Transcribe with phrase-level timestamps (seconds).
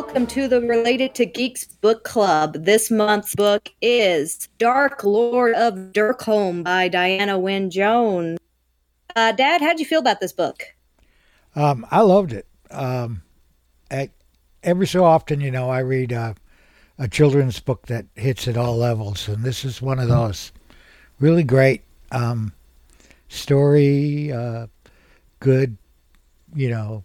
[0.00, 2.64] welcome to the Related to Geeks book club.
[2.64, 8.38] This month's book is Dark Lord of Derkholm by Diana Wynne Jones.
[9.14, 10.62] Uh, Dad, how'd you feel about this book?
[11.54, 12.46] Um, I loved it.
[12.70, 13.20] Um,
[13.90, 14.08] at,
[14.62, 16.32] every so often, you know, I read uh,
[16.98, 20.50] a children's book that hits at all levels, and this is one of those.
[21.18, 22.54] Really great um,
[23.28, 24.66] story, uh,
[25.40, 25.76] good,
[26.54, 27.04] you know,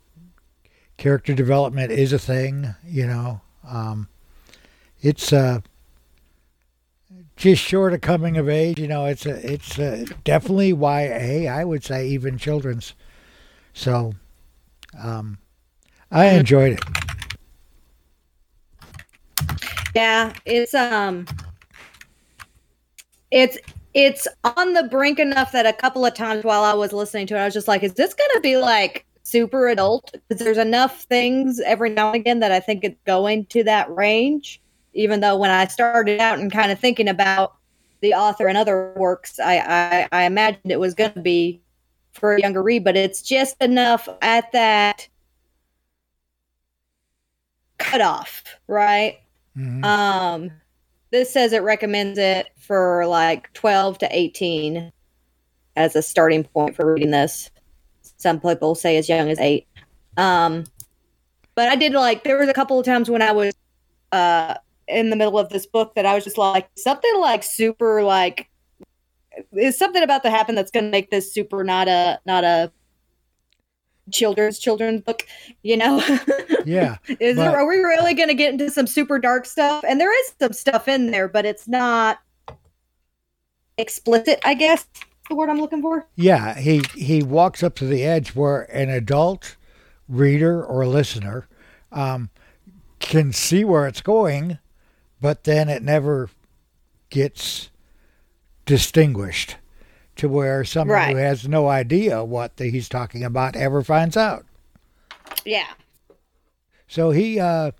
[0.97, 3.41] character development is a thing, you know.
[3.67, 4.07] Um,
[5.01, 5.59] it's uh,
[7.35, 9.05] just short of coming of age, you know.
[9.05, 11.51] It's a, it's a, definitely YA.
[11.51, 12.93] I would say even children's.
[13.73, 14.13] So,
[15.01, 15.37] um,
[16.11, 16.79] I enjoyed it.
[19.95, 21.25] Yeah, it's um,
[23.31, 23.57] it's
[23.93, 27.35] it's on the brink enough that a couple of times while I was listening to
[27.35, 31.01] it, I was just like, "Is this gonna be like super adult because there's enough
[31.03, 34.61] things every now and again that I think it's going to that range.
[34.93, 37.55] Even though when I started out and kind of thinking about
[38.01, 41.59] the author and other works, I I, I imagined it was going to be
[42.13, 45.09] for a younger read, but it's just enough at that
[47.77, 49.19] cutoff, right?
[49.57, 49.83] Mm-hmm.
[49.83, 50.51] Um,
[51.11, 54.93] this says it recommends it for like 12 to 18
[55.75, 57.49] as a starting point for reading this
[58.25, 59.67] some people say as young as eight.
[60.17, 60.63] Um,
[61.53, 63.53] but I did like there was a couple of times when I was
[64.11, 64.55] uh
[64.87, 68.49] in the middle of this book that I was just like something like super like
[69.53, 72.71] is something about to happen that's going to make this super not a not a
[74.11, 75.27] children's children's book
[75.61, 76.03] you know?
[76.65, 79.83] Yeah is but, there, are we really going to get into some super dark stuff?
[79.87, 82.19] And there is some stuff in there but it's not
[83.77, 84.87] explicit i guess
[85.29, 86.07] the word I'm looking for?
[86.15, 89.55] Yeah, he he walks up to the edge where an adult
[90.07, 91.47] reader or listener
[91.91, 92.29] um,
[92.99, 94.59] can see where it's going,
[95.21, 96.29] but then it never
[97.09, 97.69] gets
[98.65, 99.57] distinguished
[100.15, 101.11] to where someone right.
[101.11, 104.45] who has no idea what the, he's talking about ever finds out.
[105.43, 105.67] Yeah.
[106.87, 107.71] So he uh,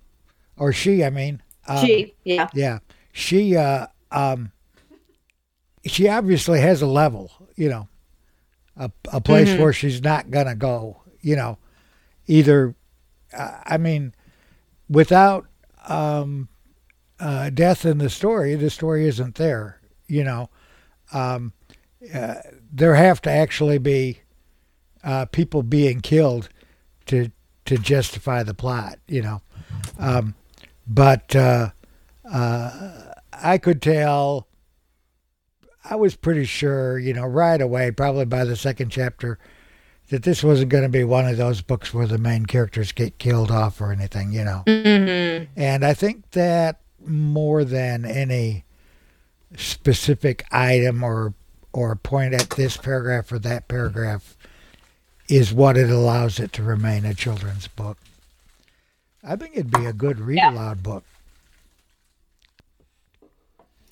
[0.56, 2.78] or she, I mean, um, she, yeah, yeah,
[3.12, 4.52] she uh, um,
[5.84, 7.88] she obviously has a level, you know,
[8.76, 9.62] a, a place mm-hmm.
[9.62, 11.58] where she's not going to go, you know,
[12.26, 12.74] either,
[13.36, 14.14] uh, I mean,
[14.88, 15.46] without
[15.88, 16.48] um,
[17.18, 20.50] uh, death in the story, the story isn't there, you know.
[21.12, 21.52] Um,
[22.14, 22.34] uh,
[22.72, 24.20] there have to actually be
[25.02, 26.48] uh, people being killed
[27.06, 27.30] to
[27.64, 29.42] to justify the plot, you know.
[29.98, 30.34] Um,
[30.86, 31.70] but uh,
[32.30, 34.45] uh, I could tell
[35.88, 39.38] I was pretty sure, you know, right away, probably by the second chapter,
[40.10, 43.18] that this wasn't going to be one of those books where the main characters get
[43.18, 44.62] killed off or anything, you know.
[44.66, 45.50] Mm-hmm.
[45.56, 48.64] And I think that more than any
[49.56, 51.34] specific item or
[51.72, 54.36] or point at this paragraph or that paragraph
[55.28, 57.98] is what it allows it to remain a children's book.
[59.22, 60.52] I think it'd be a good read yeah.
[60.52, 61.04] aloud book.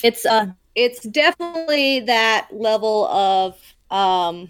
[0.02, 3.54] It's uh it's definitely that level of
[3.90, 4.48] um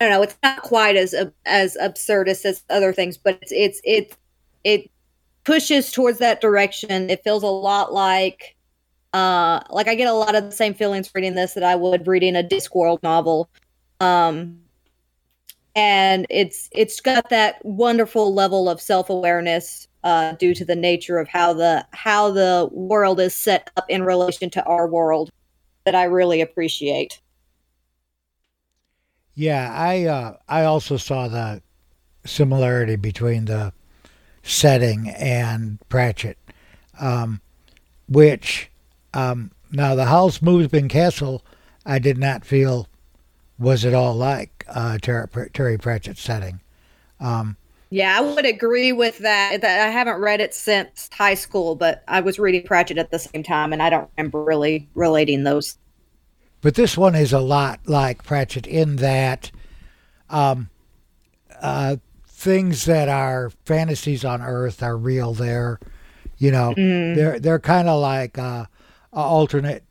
[0.00, 1.14] I don't know, it's not quite as
[1.46, 4.16] as absurdist as other things, but it's it's it
[4.64, 4.90] it
[5.44, 7.10] pushes towards that direction.
[7.10, 8.56] It feels a lot like
[9.12, 12.06] uh like I get a lot of the same feelings reading this that I would
[12.06, 13.48] reading a Discworld novel.
[14.00, 14.60] Um
[15.76, 21.26] and it's it's got that wonderful level of self-awareness uh, due to the nature of
[21.26, 25.30] how the how the world is set up in relation to our world
[25.84, 27.20] that I really appreciate.
[29.34, 31.62] Yeah, I uh, I also saw the
[32.24, 33.72] similarity between the
[34.42, 36.38] setting and Pratchett,
[37.00, 37.40] um,
[38.06, 38.70] which
[39.14, 41.42] um, now the Howl's Moving Castle
[41.86, 42.88] I did not feel
[43.58, 46.60] was at all like uh, Terry, Terry Pratchett's setting.
[47.20, 47.56] Um,
[47.94, 49.60] yeah, I would agree with that.
[49.60, 53.20] That I haven't read it since high school, but I was reading Pratchett at the
[53.20, 55.78] same time, and I don't remember really relating those.
[56.60, 59.52] But this one is a lot like Pratchett in that
[60.28, 60.70] um,
[61.62, 65.78] uh, things that are fantasies on Earth are real there.
[66.38, 67.14] You know, mm.
[67.14, 68.64] they're they're kind of like uh,
[69.12, 69.84] alternate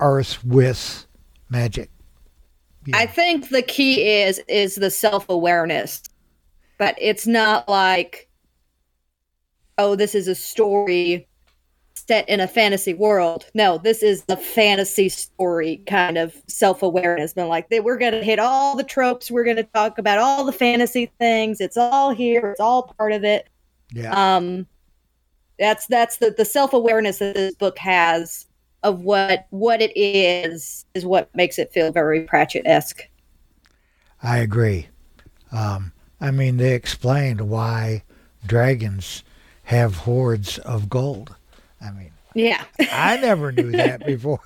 [0.00, 1.06] Earth with
[1.50, 1.90] magic.
[2.86, 2.96] Yeah.
[2.96, 6.02] I think the key is is the self awareness
[6.78, 8.28] but it's not like
[9.76, 11.28] oh this is a story
[12.08, 13.46] set in a fantasy world.
[13.54, 17.34] No, this is the fantasy story kind of self awareness.
[17.34, 19.30] Been like, we're going to hit all the tropes.
[19.30, 21.60] We're going to talk about all the fantasy things.
[21.60, 22.52] It's all here.
[22.52, 23.48] It's all part of it.
[23.92, 24.36] Yeah.
[24.36, 24.66] Um,
[25.58, 28.46] that's that's the the self awareness that this book has
[28.82, 33.08] of what what it is is what makes it feel very Pratchett esque.
[34.22, 34.88] I agree.
[35.52, 38.02] Um, I mean, they explained why
[38.44, 39.22] dragons
[39.64, 41.34] have hoards of gold.
[41.80, 44.40] I mean, yeah, I never knew that before.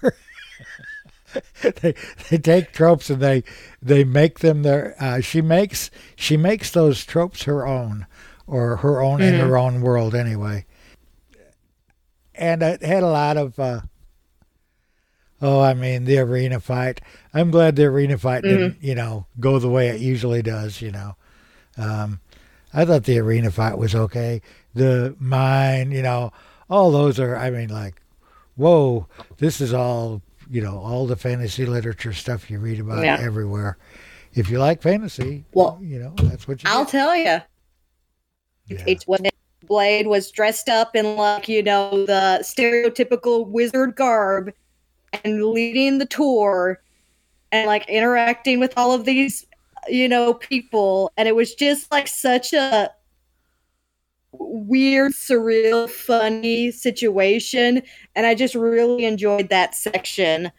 [1.62, 1.94] they
[2.28, 3.44] they take tropes and they
[3.80, 4.94] they make them their.
[4.98, 8.06] Uh, she makes she makes those tropes her own,
[8.46, 9.34] or her own mm-hmm.
[9.34, 10.66] in her own world anyway.
[12.34, 13.58] And it had a lot of.
[13.58, 13.80] Uh,
[15.40, 17.00] oh, I mean the arena fight.
[17.32, 18.56] I'm glad the arena fight mm-hmm.
[18.56, 20.82] didn't you know go the way it usually does.
[20.82, 21.16] You know,
[21.76, 22.20] um,
[22.72, 24.40] I thought the arena fight was okay.
[24.74, 26.32] The mine, you know,
[26.70, 27.36] all those are.
[27.36, 28.00] I mean, like,
[28.56, 29.06] whoa,
[29.38, 30.22] this is all
[30.52, 33.16] you know, all the fantasy literature stuff you read about yeah.
[33.18, 33.78] everywhere.
[34.34, 36.70] If you like fantasy, well, you know, that's what you.
[36.70, 36.90] I'll get.
[36.90, 37.40] tell you.
[38.66, 38.84] Yeah.
[38.86, 39.28] It's when
[39.66, 44.52] Blade was dressed up in like you know the stereotypical wizard garb
[45.24, 46.82] and leading the tour
[47.50, 49.46] and like interacting with all of these
[49.88, 52.90] you know people and it was just like such a
[54.32, 57.82] weird surreal funny situation
[58.14, 60.50] and i just really enjoyed that section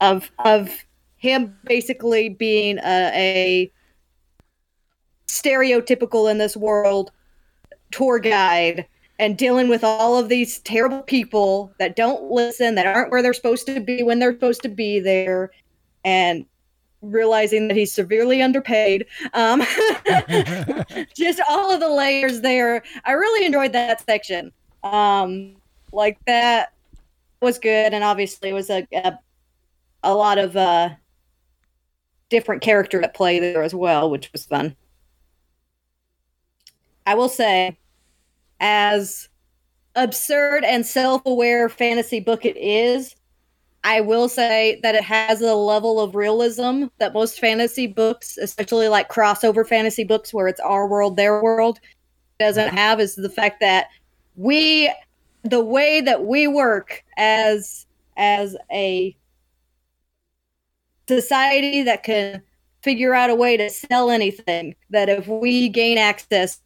[0.00, 0.70] of of
[1.16, 3.72] him basically being a, a
[5.26, 7.10] stereotypical in this world
[7.90, 8.86] tour guide
[9.18, 13.32] and dealing with all of these terrible people that don't listen, that aren't where they're
[13.32, 15.50] supposed to be when they're supposed to be there,
[16.04, 16.44] and
[17.10, 19.06] realizing that he's severely underpaid.
[19.32, 19.60] Um,
[21.16, 22.82] just all of the layers there.
[23.04, 24.52] I really enjoyed that section.
[24.82, 25.56] Um,
[25.92, 26.72] like that
[27.40, 29.18] was good, and obviously it was a a,
[30.02, 30.90] a lot of uh,
[32.28, 34.76] different character at play there as well, which was fun.
[37.06, 37.76] I will say
[38.60, 39.28] as
[39.94, 43.14] absurd and self-aware fantasy book it is,
[43.84, 48.88] I will say that it has a level of realism that most fantasy books, especially
[48.88, 51.78] like crossover fantasy books where it's our world, their world,
[52.40, 53.88] doesn't have is the fact that
[54.36, 54.92] we
[55.44, 57.86] the way that we work as
[58.16, 59.14] as a
[61.06, 62.42] society that can
[62.82, 66.60] figure out a way to sell anything that if we gain access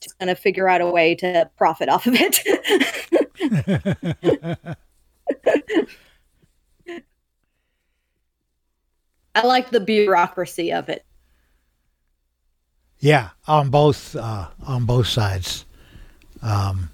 [0.00, 2.40] just going to figure out a way to profit off of it.
[9.34, 11.04] I like the bureaucracy of it.
[12.98, 15.64] Yeah, on both uh, on both sides,
[16.40, 16.90] um,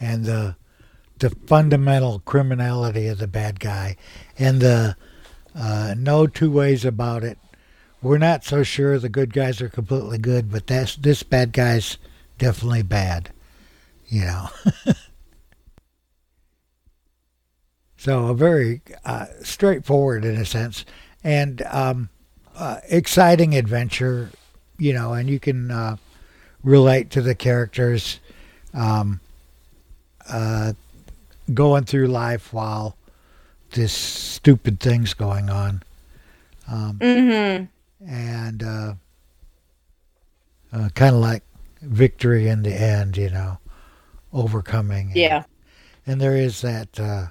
[0.00, 0.56] and the
[1.18, 3.96] the fundamental criminality of the bad guy,
[4.38, 4.96] and the
[5.54, 7.38] uh, no two ways about it
[8.02, 11.98] we're not so sure the good guys are completely good, but that's this bad guy's
[12.38, 13.30] definitely bad,
[14.06, 14.48] you know.
[17.98, 20.86] so a very uh, straightforward in a sense,
[21.22, 22.08] and um,
[22.56, 24.30] uh, exciting adventure,
[24.78, 25.96] you know, and you can uh,
[26.62, 28.20] relate to the characters
[28.72, 29.20] um,
[30.30, 30.72] uh,
[31.52, 32.96] going through life while
[33.72, 35.82] this stupid thing's going on.
[36.66, 37.64] Um, mm-hmm
[38.06, 38.94] and uh,
[40.72, 41.42] uh, kind of like
[41.80, 43.58] victory in the end, you know,
[44.32, 45.12] overcoming.
[45.14, 45.36] Yeah.
[45.36, 45.44] And,
[46.06, 47.26] and there is that uh,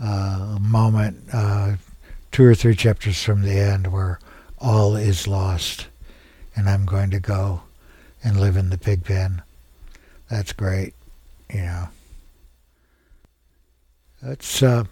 [0.00, 1.76] uh a moment, uh,
[2.32, 4.18] two or three chapters from the end, where
[4.58, 5.86] all is lost,
[6.54, 7.62] and I'm going to go
[8.22, 9.42] and live in the pig pen.
[10.30, 10.94] That's great,
[11.52, 11.88] you know.
[14.22, 14.84] It's uh,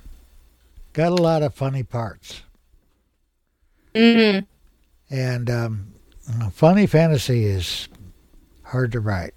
[0.93, 2.43] got a lot of funny parts.
[3.95, 4.45] Mm-hmm.
[5.11, 5.93] And um,
[6.53, 7.89] funny fantasy is
[8.63, 9.35] hard to write.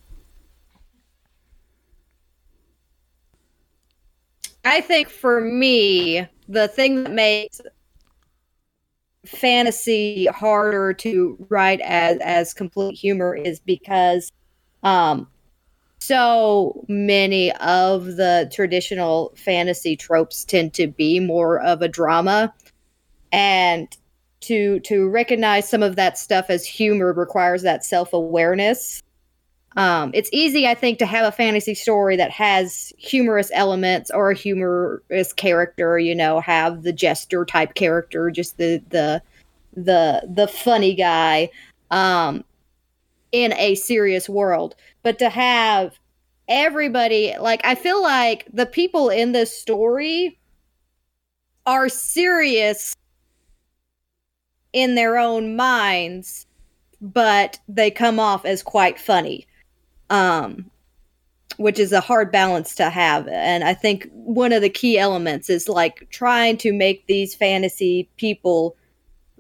[4.67, 7.62] I think for me, the thing that makes
[9.25, 14.31] fantasy harder to write as as complete humor is because
[14.83, 15.27] um
[16.00, 22.53] so many of the traditional fantasy tropes tend to be more of a drama.
[23.31, 23.88] And
[24.41, 29.01] to to recognize some of that stuff as humor requires that self-awareness
[29.77, 34.31] um, it's easy i think to have a fantasy story that has humorous elements or
[34.31, 39.22] a humorous character you know have the jester type character just the the
[39.75, 41.50] the the funny guy
[41.91, 42.43] um,
[43.31, 45.98] in a serious world but to have
[46.48, 50.39] everybody like I feel like the people in this story
[51.65, 52.96] are serious
[54.72, 56.46] in their own minds,
[57.01, 59.46] but they come off as quite funny.
[60.09, 60.69] Um
[61.57, 63.27] which is a hard balance to have.
[63.27, 68.07] And I think one of the key elements is like trying to make these fantasy
[68.17, 68.75] people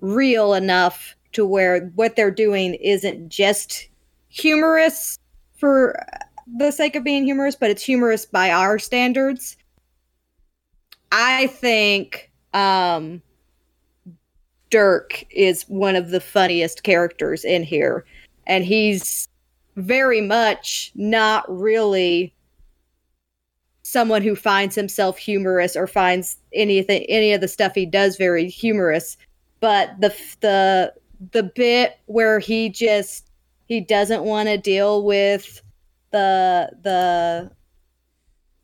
[0.01, 3.87] real enough to where what they're doing isn't just
[4.29, 5.19] humorous
[5.57, 6.03] for
[6.57, 9.57] the sake of being humorous, but it's humorous by our standards.
[11.11, 13.21] I think um,
[14.71, 18.05] Derk is one of the funniest characters in here,
[18.45, 19.27] and he's
[19.77, 22.33] very much not really
[23.83, 28.49] someone who finds himself humorous or finds anything any of the stuff he does very
[28.49, 29.17] humorous
[29.59, 30.93] but the the
[31.31, 33.29] the bit where he just
[33.67, 35.61] he doesn't want to deal with
[36.11, 37.51] the the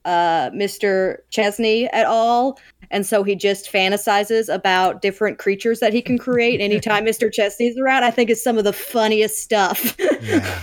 [0.05, 1.20] uh, Mr.
[1.29, 2.60] Chesney at all.
[2.91, 7.32] And so he just fantasizes about different creatures that he can create anytime Mr.
[7.32, 8.03] Chesney's around.
[8.03, 9.96] I think is some of the funniest stuff.
[10.22, 10.62] yeah.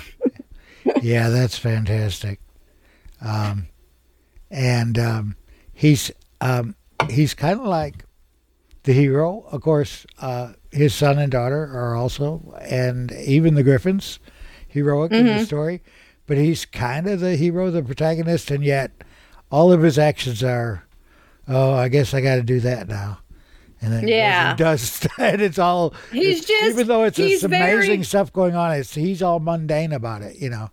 [1.03, 2.41] Yeah, that's fantastic.
[3.21, 3.69] Um,
[4.51, 5.37] and um,
[5.73, 6.75] he's um,
[7.09, 8.05] he's kind of like
[8.85, 9.45] the hero.
[9.51, 14.19] Of course, uh, his son and daughter are also, and even the Griffins,
[14.69, 15.21] heroic mm-hmm.
[15.21, 15.45] in the mm-hmm.
[15.45, 15.83] story.
[16.27, 18.93] But he's kind of the hero, the protagonist, and yet
[19.51, 20.87] all of his actions are,
[21.49, 23.19] oh, I guess I got to do that now.
[23.83, 25.95] And then yeah, he does, and it's all.
[26.13, 28.73] He's it's, just even though it's this amazing very, stuff going on.
[28.73, 30.71] It's he's all mundane about it, you know.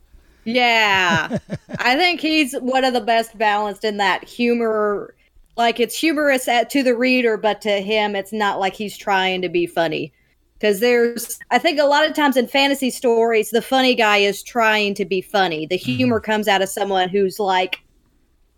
[0.47, 1.39] Yeah,
[1.79, 5.13] I think he's one of the best balanced in that humor.
[5.57, 9.41] Like it's humorous at, to the reader, but to him, it's not like he's trying
[9.41, 10.13] to be funny
[10.53, 14.41] because there's i think a lot of times in fantasy stories the funny guy is
[14.41, 15.91] trying to be funny the mm-hmm.
[15.91, 16.31] humor mm-hmm.
[16.31, 17.83] comes out of someone who's like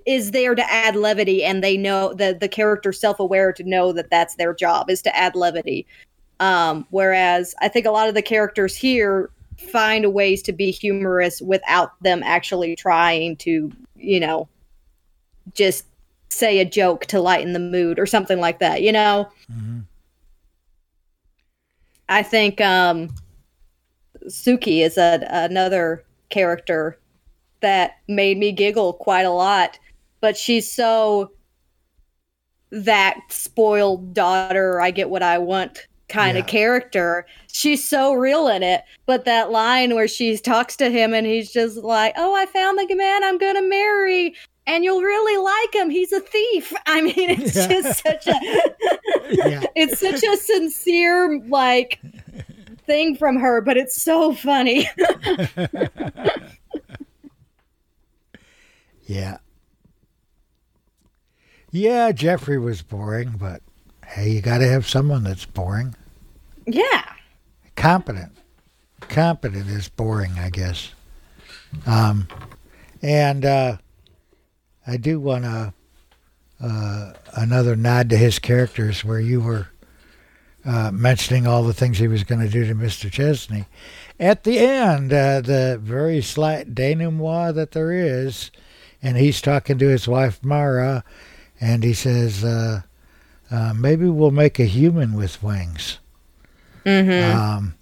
[0.05, 4.09] is there to add levity and they know the the character self-aware to know that
[4.09, 5.85] that's their job is to add levity
[6.39, 11.41] um, whereas i think a lot of the characters here find ways to be humorous
[11.41, 14.47] without them actually trying to you know
[15.53, 15.85] just
[16.29, 19.79] say a joke to lighten the mood or something like that you know mm-hmm.
[22.09, 23.13] I think um,
[24.25, 26.97] Suki is a, another character
[27.61, 29.79] that made me giggle quite a lot.
[30.19, 31.31] But she's so
[32.71, 36.43] that spoiled daughter, I get what I want kind yeah.
[36.43, 37.25] of character.
[37.51, 38.83] She's so real in it.
[39.05, 42.77] But that line where she talks to him and he's just like, Oh, I found
[42.77, 44.35] the man I'm going to marry
[44.69, 45.89] and you'll really like him.
[45.89, 46.71] He's a thief.
[46.85, 47.67] I mean, it's yeah.
[47.67, 48.33] just such a
[49.75, 51.99] it's such a sincere like
[52.85, 54.89] thing from her, but it's so funny.
[59.05, 59.37] yeah.
[61.71, 63.61] Yeah, Jeffrey was boring, but
[64.05, 65.95] hey, you got to have someone that's boring.
[66.71, 67.03] Yeah.
[67.75, 68.31] Competent.
[69.01, 70.93] Competent is boring, I guess.
[71.85, 72.27] Um,
[73.01, 73.77] and uh,
[74.85, 75.73] I do want to
[76.61, 79.67] uh, another nod to his characters where you were
[80.65, 83.09] uh, mentioning all the things he was going to do to Mr.
[83.09, 83.65] Chesney.
[84.19, 88.51] At the end, uh, the very slight denouement that there is,
[89.01, 91.05] and he's talking to his wife Mara,
[91.61, 92.81] and he says, uh,
[93.49, 95.99] uh, "Maybe we'll make a human with wings."
[96.85, 97.37] Mm-hmm.
[97.37, 97.75] Um,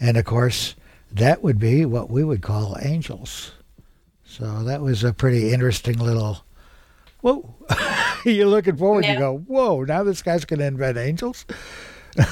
[0.00, 0.74] and of course,
[1.12, 3.52] that would be what we would call angels.
[4.24, 6.44] So that was a pretty interesting little
[7.20, 7.54] whoa.
[8.24, 9.04] You're looking forward.
[9.04, 9.14] Yeah.
[9.14, 11.44] You go, whoa, now this guy's going to invent angels.
[12.16, 12.28] and,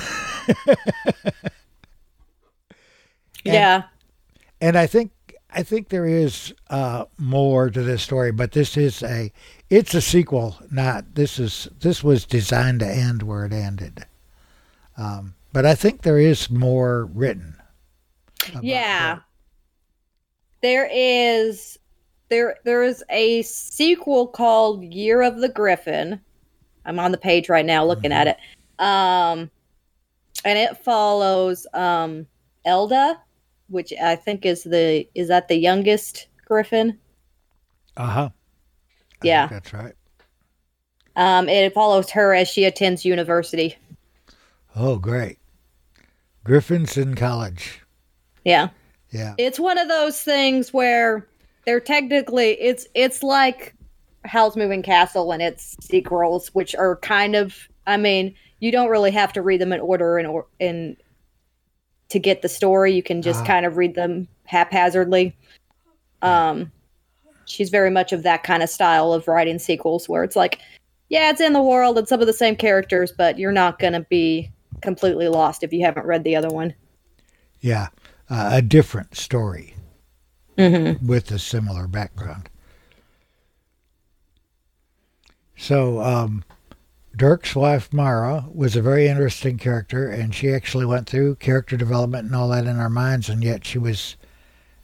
[3.44, 3.82] yeah.
[4.60, 5.12] And I think
[5.50, 9.32] I think there is uh, more to this story, but this is a
[9.70, 10.56] it's a sequel.
[10.70, 14.06] Not this is this was designed to end where it ended.
[14.96, 17.56] Um, but I think there is more written.
[18.62, 19.16] Yeah.
[19.16, 19.22] That.
[20.60, 21.78] There is
[22.28, 26.20] there there is a sequel called Year of the Griffin.
[26.84, 28.28] I'm on the page right now looking mm-hmm.
[28.28, 28.84] at it.
[28.84, 29.50] Um
[30.44, 32.26] and it follows um
[32.64, 33.20] Elda,
[33.68, 36.98] which I think is the is that the youngest griffin?
[37.96, 38.30] Uh-huh.
[38.30, 39.46] I yeah.
[39.46, 39.94] That's right.
[41.16, 43.76] Um it follows her as she attends university.
[44.80, 45.38] Oh, great.
[46.44, 47.82] Griffins in college.
[48.44, 48.68] Yeah.
[49.10, 49.34] Yeah.
[49.36, 51.26] It's one of those things where
[51.66, 53.74] they're technically it's it's like
[54.24, 59.10] Howl's Moving Castle and its sequels, which are kind of I mean, you don't really
[59.10, 60.96] have to read them in order and or in
[62.10, 62.92] to get the story.
[62.94, 65.36] You can just uh kind of read them haphazardly.
[66.22, 66.70] Um
[67.46, 70.60] she's very much of that kind of style of writing sequels where it's like,
[71.08, 73.94] yeah, it's in the world and some of the same characters, but you're not going
[73.94, 76.74] to be completely lost if you haven't read the other one.
[77.60, 77.88] Yeah,
[78.30, 79.74] uh, a different story
[80.56, 81.06] mm-hmm.
[81.06, 82.48] with a similar background.
[85.56, 86.44] So, um,
[87.16, 92.26] Derk's wife Mara was a very interesting character, and she actually went through character development
[92.26, 94.16] and all that in our minds, and yet she was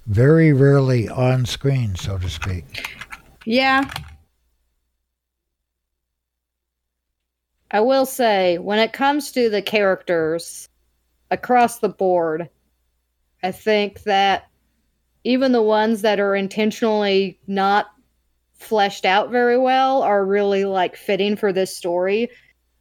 [0.07, 2.91] very rarely on screen, so to speak.
[3.45, 3.89] Yeah.
[7.75, 10.69] I will say, when it comes to the characters
[11.33, 12.49] across the board,
[13.43, 14.47] I think that
[15.25, 17.87] even the ones that are intentionally not
[18.52, 22.31] fleshed out very well are really like fitting for this story.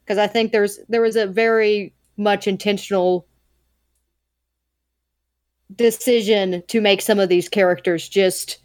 [0.05, 3.25] Because I think there's there was a very much intentional
[5.75, 8.59] decision to make some of these characters just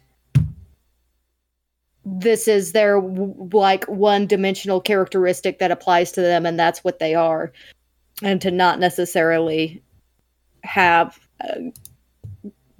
[2.05, 7.15] this is their like one dimensional characteristic that applies to them and that's what they
[7.15, 7.51] are.
[8.21, 9.81] And to not necessarily
[10.63, 11.59] have uh,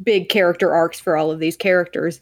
[0.03, 2.19] big character arcs for all of these characters.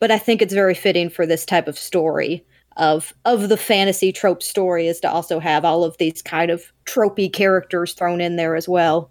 [0.00, 2.44] But I think it's very fitting for this type of story
[2.76, 6.72] of of the fantasy trope story is to also have all of these kind of
[6.86, 9.10] tropey characters thrown in there as well.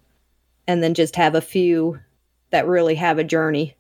[0.68, 2.00] And then just have a few
[2.52, 3.76] that really have a journey.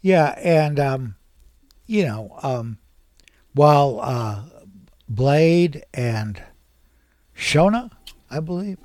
[0.00, 1.14] Yeah and um
[1.88, 2.78] you know um
[3.54, 4.42] while uh
[5.08, 6.40] blade and
[7.36, 7.90] shona
[8.30, 8.78] i believe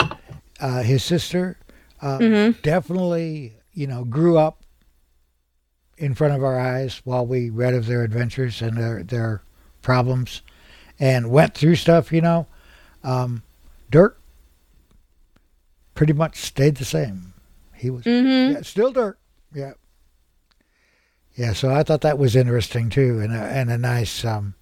[0.60, 1.60] uh his sister
[2.01, 2.60] uh, mm-hmm.
[2.63, 4.63] definitely you know grew up
[5.98, 9.43] in front of our eyes while we read of their adventures and their their
[9.81, 10.41] problems,
[11.00, 12.12] and went through stuff.
[12.12, 12.48] You know,
[13.03, 13.43] um,
[13.91, 14.15] Derk
[15.95, 17.33] pretty much stayed the same.
[17.75, 18.55] He was mm-hmm.
[18.55, 19.16] yeah, still Derk.
[19.53, 19.74] Yeah,
[21.35, 21.53] yeah.
[21.53, 24.55] So I thought that was interesting too, and a, and a nice um,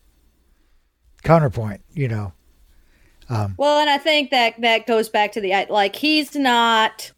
[1.23, 1.81] counterpoint.
[1.93, 2.33] You know.
[3.29, 7.11] Um, well, and I think that that goes back to the like he's not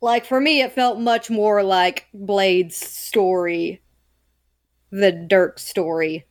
[0.00, 3.80] like for me it felt much more like blade's story
[4.90, 6.24] the derk story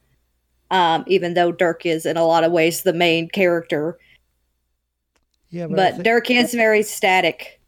[0.72, 3.98] um even though derk is in a lot of ways the main character
[5.50, 7.60] yeah but, but think, derk is very static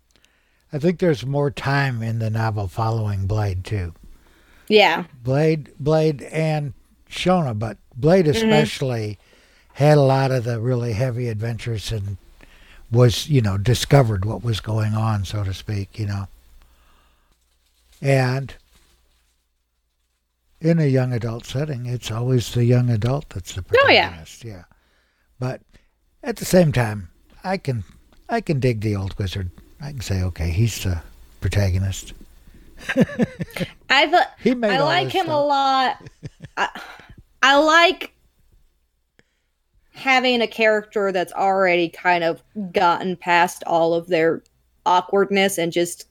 [0.74, 3.94] i think there's more time in the novel following blade too
[4.70, 6.74] yeah blade blade and
[7.10, 8.38] shona but blade mm-hmm.
[8.38, 9.84] especially mm-hmm.
[9.84, 12.18] had a lot of the really heavy adventures and
[12.92, 16.28] was, you know, discovered what was going on, so to speak, you know.
[18.02, 18.54] And
[20.62, 24.44] in a young adult setting, it's always the young adult that's the protagonist.
[24.44, 24.54] Oh, yeah.
[24.54, 24.64] yeah.
[25.40, 25.62] But
[26.24, 27.10] at the same time,
[27.44, 27.84] I can
[28.28, 29.52] I can dig the old wizard.
[29.82, 31.02] I can say, okay, he's the
[31.42, 32.14] protagonist.
[33.90, 35.36] I thought he made I like him stuff.
[35.36, 36.10] a lot.
[36.58, 36.82] I,
[37.42, 38.14] I like
[39.94, 44.42] having a character that's already kind of gotten past all of their
[44.86, 46.08] awkwardness and just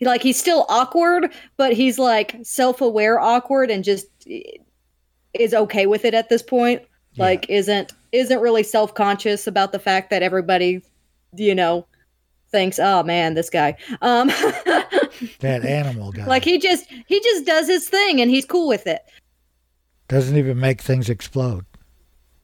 [0.00, 4.06] like he's still awkward, but he's like self-aware awkward and just
[5.34, 6.82] is okay with it at this point.
[7.14, 7.24] Yeah.
[7.24, 10.82] Like isn't isn't really self-conscious about the fact that everybody,
[11.34, 11.86] you know,
[12.50, 14.30] thinks, "Oh man, this guy." Um
[15.40, 16.26] that animal guy.
[16.26, 19.02] Like he just he just does his thing and he's cool with it.
[20.08, 21.64] Doesn't even make things explode.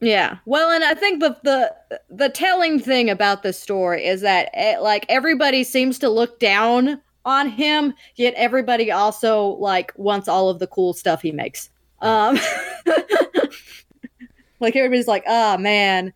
[0.01, 0.39] Yeah.
[0.47, 1.75] Well, and I think the the
[2.11, 6.41] the telling thing about this story is that it, eh, like everybody seems to look
[6.41, 11.71] down on him, yet everybody also like wants all of the cool stuff he makes.
[12.01, 12.37] Um
[14.59, 16.13] like everybody's like, "Oh man,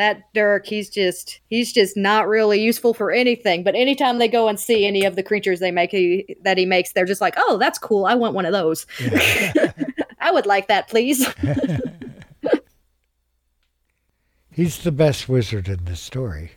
[0.00, 4.48] that Derk, he's just he's just not really useful for anything." But anytime they go
[4.48, 7.34] and see any of the creatures they make he, that he makes, they're just like,
[7.36, 8.06] "Oh, that's cool.
[8.06, 9.72] I want one of those." Yeah.
[10.20, 11.26] I would like that, please.
[14.52, 16.52] he's the best wizard in the story.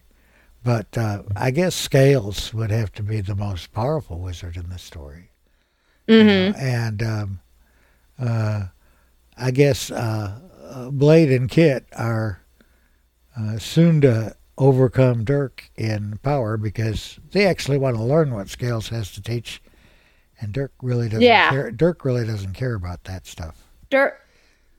[0.63, 4.77] But uh, I guess Scales would have to be the most powerful wizard in the
[4.77, 5.31] story.
[6.07, 6.55] Mm-hmm.
[6.55, 7.39] Uh, and um,
[8.19, 8.65] uh,
[9.37, 12.42] I guess uh, uh, Blade and Kit are
[13.39, 18.89] uh, soon to overcome Derk in power because they actually want to learn what Scales
[18.89, 19.61] has to teach.
[20.39, 21.49] And Derk really doesn't yeah.
[21.49, 21.71] care.
[21.71, 23.63] Derk really doesn't care about that stuff.
[23.89, 24.13] Derk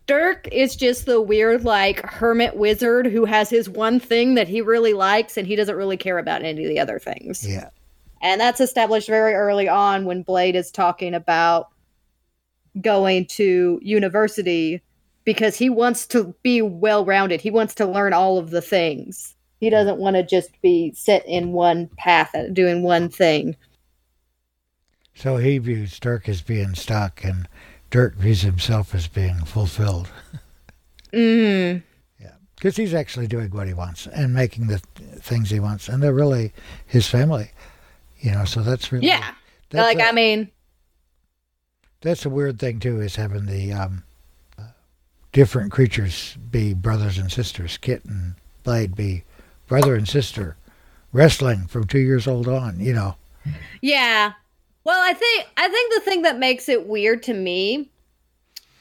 [0.06, 4.60] Derk is just the weird, like, hermit wizard who has his one thing that he
[4.60, 7.48] really likes and he doesn't really care about any of the other things.
[7.48, 7.70] Yeah.
[8.20, 11.68] And that's established very early on when Blade is talking about
[12.80, 14.82] going to university
[15.24, 17.40] because he wants to be well rounded.
[17.40, 19.34] He wants to learn all of the things.
[19.60, 23.56] He doesn't want to just be set in one path doing one thing.
[25.14, 27.48] So he views Derk as being stuck, and
[27.90, 30.08] Derk views himself as being fulfilled.
[31.12, 31.80] Mm.
[32.20, 34.78] Yeah, because he's actually doing what he wants and making the
[35.20, 36.52] things he wants, and they're really
[36.86, 37.52] his family.
[38.18, 39.32] You know, so that's really Yeah.
[39.70, 40.50] That's like a- I mean,
[42.00, 44.13] That's a weird thing too, is having the um, uh,
[45.34, 47.76] different creatures be brothers and sisters.
[47.76, 49.24] Kit and Blade be
[49.66, 50.56] brother and sister,
[51.12, 52.80] wrestling from two years old on.
[52.80, 53.16] You know,
[53.82, 54.32] Yeah.
[54.84, 57.90] Well, I think I think the thing that makes it weird to me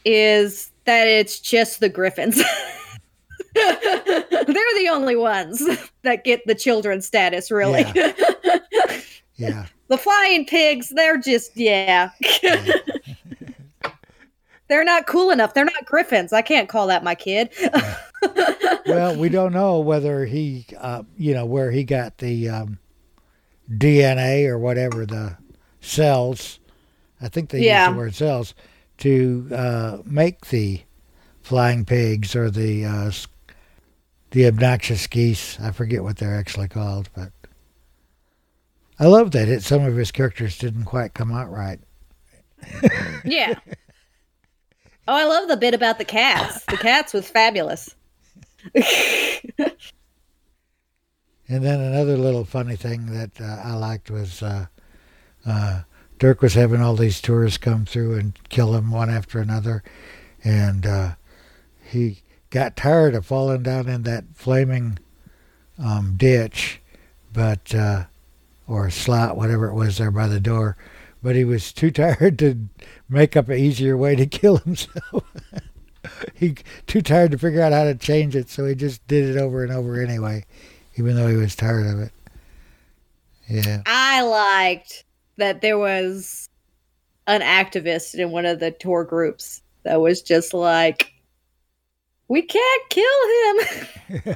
[0.05, 2.35] is that it's just the Griffins.
[3.55, 5.63] They're the only ones
[6.01, 7.85] that get the children status, really.
[9.35, 12.09] yeah, the flying pigs, they're just yeah.
[14.73, 15.53] They're not cool enough.
[15.53, 16.33] They're not Griffins.
[16.33, 17.51] I can't call that my kid.
[18.87, 22.79] well, we don't know whether he, uh, you know, where he got the um,
[23.69, 25.37] DNA or whatever the
[25.79, 26.59] cells.
[27.21, 27.85] I think they Yeah.
[27.85, 28.55] use the word cells
[28.97, 30.81] to uh, make the
[31.43, 33.11] flying pigs or the uh,
[34.31, 35.59] the obnoxious geese.
[35.59, 37.31] I forget what they're actually called, but
[38.99, 41.79] I love that it, some of his characters didn't quite come out right.
[43.23, 43.53] yeah.
[45.07, 46.63] Oh, I love the bit about the cats.
[46.65, 47.95] The cats was fabulous.
[51.53, 54.67] And then another little funny thing that uh, I liked was uh,
[55.45, 55.81] uh,
[56.17, 59.83] Derk was having all these tourists come through and kill him one after another,
[60.43, 61.15] and uh,
[61.83, 64.99] he got tired of falling down in that flaming
[65.77, 66.81] um, ditch,
[67.33, 68.05] but uh,
[68.65, 70.77] or slot, whatever it was there by the door.
[71.21, 72.57] But he was too tired to
[73.13, 75.23] make up an easier way to kill himself.
[76.35, 76.55] he
[76.87, 79.63] too tired to figure out how to change it, so he just did it over
[79.63, 80.43] and over anyway
[80.95, 82.11] even though he was tired of it.
[83.47, 83.81] Yeah.
[83.85, 85.05] I liked
[85.37, 86.49] that there was
[87.27, 91.11] an activist in one of the tour groups that was just like,
[92.27, 94.35] we can't kill him.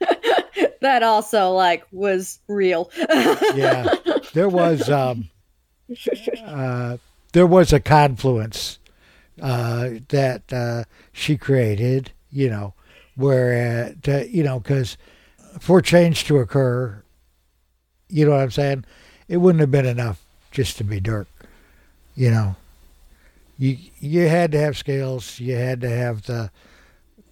[0.80, 2.90] that also like was real.
[3.54, 3.94] Yeah.
[4.34, 5.30] There was um
[6.44, 6.98] uh
[7.36, 8.78] there was a confluence
[9.42, 12.72] uh that uh she created, you know,
[13.14, 13.48] where
[13.90, 14.96] uh, to, you know cuz
[15.60, 17.02] for change to occur,
[18.08, 18.84] you know what I'm saying?
[19.28, 21.26] It wouldn't have been enough just to be Derk,
[22.14, 22.56] you know.
[23.58, 26.50] You you had to have scales, you had to have the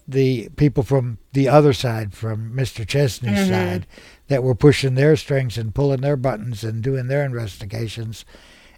[0.06, 2.86] the people from the other side, from Mr.
[2.86, 3.48] Chesney's Mhm.
[3.48, 3.86] side,
[4.28, 8.26] that were pushing their strings and pulling their buttons and doing their investigations,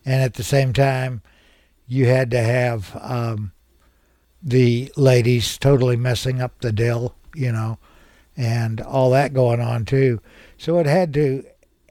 [0.06, 1.20] and at the same time,
[1.88, 3.52] you had to have um,
[4.40, 7.78] the ladies totally messing up the deal, you know,
[8.36, 10.20] and all that going on too.
[10.56, 11.44] So it had to,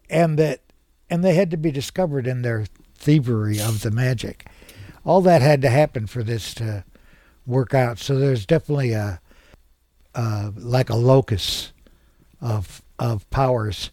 [0.10, 0.62] and that,
[1.10, 4.47] and they had to be discovered in their thievery of the magic.
[5.04, 6.86] All that had to happen for this to
[7.45, 7.99] work out.
[7.99, 9.19] So there's definitely a,
[10.15, 11.73] uh, like a locus
[12.41, 13.91] of of powers,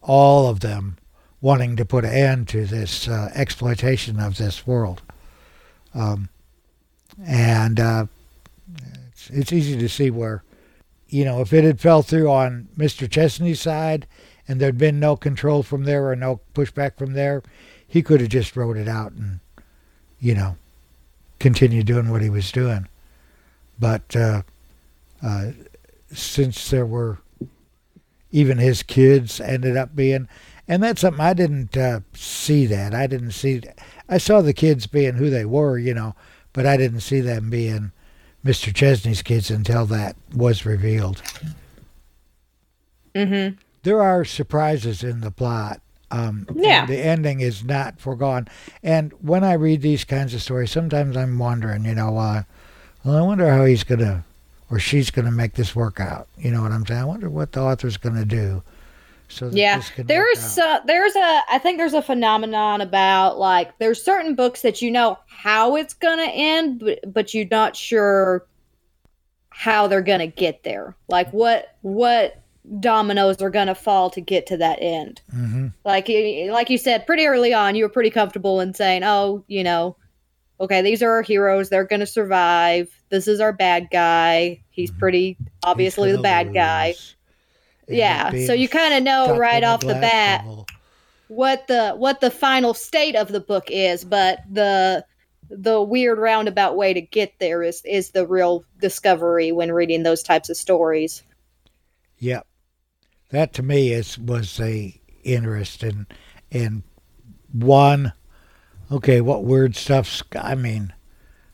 [0.00, 0.96] all of them
[1.40, 5.02] wanting to put an end to this uh, exploitation of this world.
[5.94, 6.28] Um,
[7.24, 8.06] and uh,
[9.12, 10.42] it's, it's easy to see where,
[11.08, 13.08] you know, if it had fell through on Mr.
[13.08, 14.06] Chesney's side
[14.46, 17.42] and there'd been no control from there or no pushback from there,
[17.86, 19.40] he could have just wrote it out and,
[20.20, 20.56] you know,
[21.38, 22.88] continued doing what he was doing.
[23.78, 24.42] But uh,
[25.22, 25.52] uh,
[26.12, 27.18] since there were
[28.30, 30.28] even his kids ended up being,
[30.68, 32.94] and that's something I didn't uh, see that.
[32.94, 33.62] I didn't see.
[34.08, 36.14] I saw the kids being who they were, you know,
[36.52, 37.92] but I didn't see them being
[38.44, 38.72] Mr.
[38.74, 41.22] Chesney's kids until that was revealed.
[43.14, 43.56] mm-hmm.
[43.82, 45.80] There are surprises in the plot.
[46.10, 46.86] Um, Yeah.
[46.86, 48.48] the ending is not foregone.
[48.82, 52.42] And when I read these kinds of stories, sometimes I'm wondering, you know, uh,
[53.04, 54.24] well, I wonder how he's going to
[54.70, 56.28] or she's going to make this work out.
[56.36, 57.00] You know what I'm saying?
[57.00, 58.62] I wonder what the author's going to do.
[59.30, 63.38] So yeah this can work there's uh, there's a i think there's a phenomenon about
[63.38, 67.76] like there's certain books that you know how it's gonna end but, but you're not
[67.76, 68.46] sure
[69.50, 72.42] how they're gonna get there like what what
[72.80, 75.72] dominoes are gonna fall to get to that end Mhm.
[75.84, 76.08] like
[76.50, 79.96] like you said pretty early on you were pretty comfortable in saying oh you know
[80.60, 84.98] okay these are our heroes they're gonna survive this is our bad guy he's Mhm.
[84.98, 87.10] pretty obviously He's the bad guy lose.
[87.10, 87.17] And
[87.88, 90.66] yeah so you kind of know right off the bat bubble.
[91.28, 95.04] what the what the final state of the book is but the
[95.50, 100.22] the weird roundabout way to get there is is the real discovery when reading those
[100.22, 101.22] types of stories
[102.18, 102.46] Yep.
[103.30, 106.06] That to me is was a interest in
[106.50, 106.82] in
[107.52, 108.12] one,
[108.90, 110.92] okay, what weird stuff's, I mean,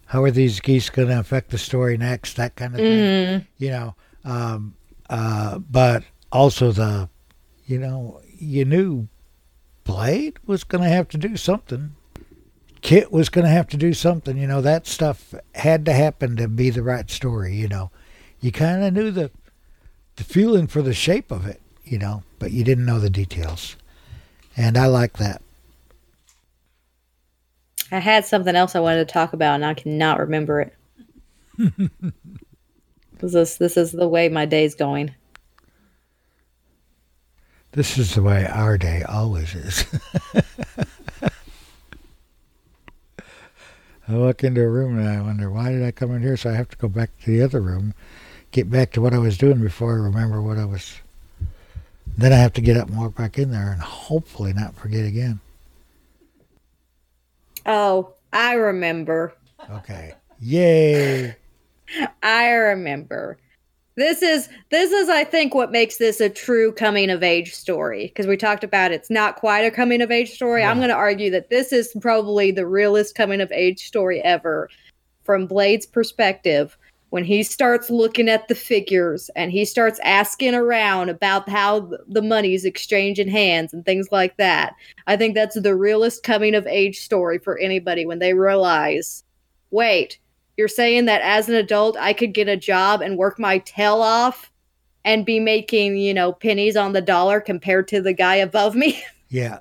[0.06, 2.34] how are these geese going to affect the story next?
[2.36, 3.44] That kind of thing, Mm-hmm.
[3.58, 3.94] you know.
[4.24, 4.74] Um,
[5.10, 6.02] uh, but
[6.34, 7.08] also the,
[7.64, 9.08] you know, you knew
[9.84, 11.94] Blade was going to have to do something.
[12.82, 14.36] Kit was going to have to do something.
[14.36, 17.54] You know, that stuff had to happen to be the right story.
[17.54, 17.90] You know,
[18.40, 19.30] you kind of knew the
[20.16, 21.62] the feeling for the shape of it.
[21.84, 23.76] You know, but you didn't know the details,
[24.56, 25.40] and I like that.
[27.92, 30.74] I had something else I wanted to talk about, and I cannot remember it.
[33.18, 35.14] this is this is the way my day's going.
[37.74, 39.84] This is the way our day always is.
[44.06, 46.36] I walk into a room and I wonder why did I come in here?
[46.36, 47.92] So I have to go back to the other room,
[48.52, 51.00] get back to what I was doing before I remember what I was.
[52.16, 55.04] Then I have to get up and walk back in there and hopefully not forget
[55.04, 55.40] again.
[57.66, 59.34] Oh, I remember.
[59.68, 60.14] Okay.
[60.40, 61.34] Yay.
[62.22, 63.36] I remember.
[63.96, 68.08] This is this is I think what makes this a true coming of age story
[68.08, 70.64] because we talked about it's not quite a coming of age story.
[70.64, 74.68] I'm going to argue that this is probably the realest coming of age story ever
[75.22, 76.76] from Blade's perspective
[77.10, 82.22] when he starts looking at the figures and he starts asking around about how the
[82.22, 84.74] money's exchanging hands and things like that.
[85.06, 89.22] I think that's the realest coming of age story for anybody when they realize,
[89.70, 90.18] wait,
[90.56, 94.02] you're saying that as an adult I could get a job and work my tail
[94.02, 94.50] off
[95.04, 99.02] and be making, you know, pennies on the dollar compared to the guy above me?
[99.30, 99.58] Yeah.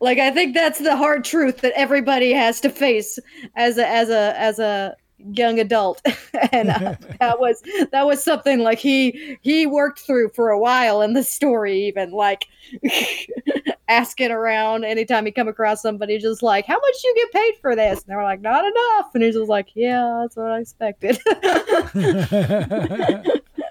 [0.00, 3.18] like I think that's the hard truth that everybody has to face
[3.56, 4.94] as a as a as a
[5.32, 6.00] young adult.
[6.50, 11.02] And uh, that was that was something like he he worked through for a while
[11.02, 12.46] in the story even like
[13.88, 17.76] asking around anytime he come across somebody just like how much you get paid for
[17.76, 18.00] this?
[18.00, 19.10] And they were like not enough.
[19.14, 21.18] And he's just like yeah that's what i expected.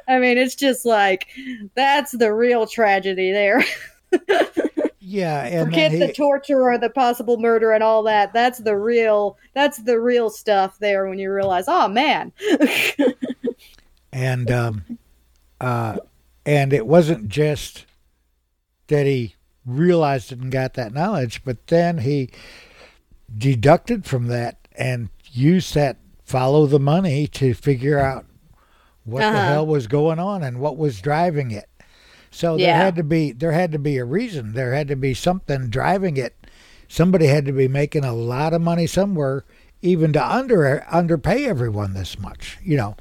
[0.08, 1.28] I mean it's just like
[1.76, 3.64] that's the real tragedy there
[5.12, 5.44] yeah.
[5.44, 9.38] And forget then the torture or the possible murder and all that that's the real
[9.54, 12.32] that's the real stuff there when you realize oh man
[14.14, 14.98] and um,
[15.60, 15.98] uh,
[16.46, 17.86] and it wasn't just
[18.88, 22.30] that he realized it and got that knowledge, but then he
[23.38, 28.26] deducted from that and used that follow the money to figure out
[29.04, 29.46] what the Uh-huh.
[29.46, 31.70] hell was going on and what was driving it.
[32.32, 32.78] So there Yeah.
[32.78, 34.54] had to be there had to be a reason.
[34.54, 36.34] There had to be something driving it.
[36.88, 39.44] Somebody had to be making a lot of money somewhere,
[39.82, 42.58] even to under underpay everyone this much.
[42.64, 42.96] You know,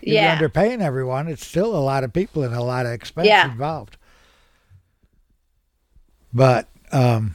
[0.00, 0.38] if Yeah.
[0.38, 3.50] you're underpaying everyone, it's still a lot of people and a lot of expense Yeah.
[3.50, 3.96] involved.
[6.32, 7.34] But um,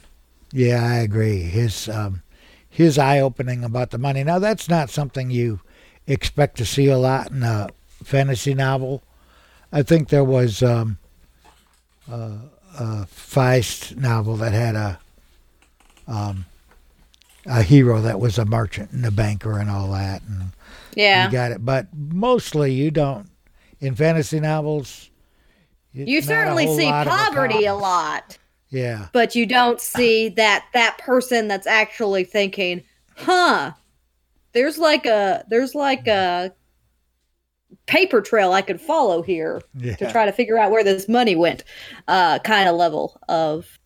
[0.51, 1.41] yeah, I agree.
[1.41, 2.21] His um,
[2.69, 4.23] his eye opening about the money.
[4.23, 5.60] Now that's not something you
[6.08, 7.69] expect to see a lot in a
[8.03, 9.03] fantasy novel.
[9.71, 10.97] I think there was um,
[12.13, 12.39] a,
[12.80, 14.99] a Feist novel that had a
[16.08, 16.45] um,
[17.45, 20.52] a hero that was a merchant and a banker and all that, and
[20.95, 21.65] yeah you got it.
[21.65, 23.30] But mostly you don't
[23.80, 25.10] in fantasy novels.
[25.91, 28.38] you certainly see poverty a lot
[28.69, 32.84] Yeah, but you don't see that that person that's actually thinking
[33.15, 33.73] huh
[34.54, 36.54] there's like a there's like a
[37.86, 39.96] paper trail i could follow here yeah.
[39.96, 41.63] to try to figure out where this money went
[42.08, 43.78] uh kind of level of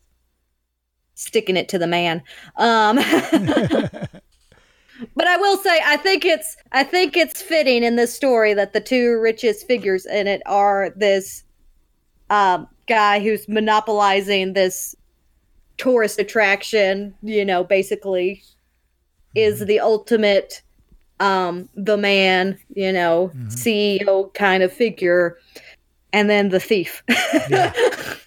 [1.15, 2.21] sticking it to the man
[2.57, 2.95] um
[5.15, 8.73] but i will say i think it's i think it's fitting in this story that
[8.73, 11.43] the two richest figures in it are this
[12.29, 14.95] um guy who's monopolizing this
[15.77, 18.43] tourist attraction you know basically
[19.35, 20.61] is the ultimate
[21.19, 25.37] um the man you know ceo kind of figure
[26.13, 27.03] and then the thief.
[27.49, 27.73] Yeah.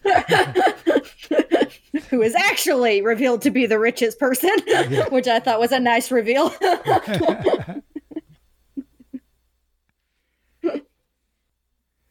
[2.09, 4.51] who is actually revealed to be the richest person
[5.11, 6.53] which i thought was a nice reveal.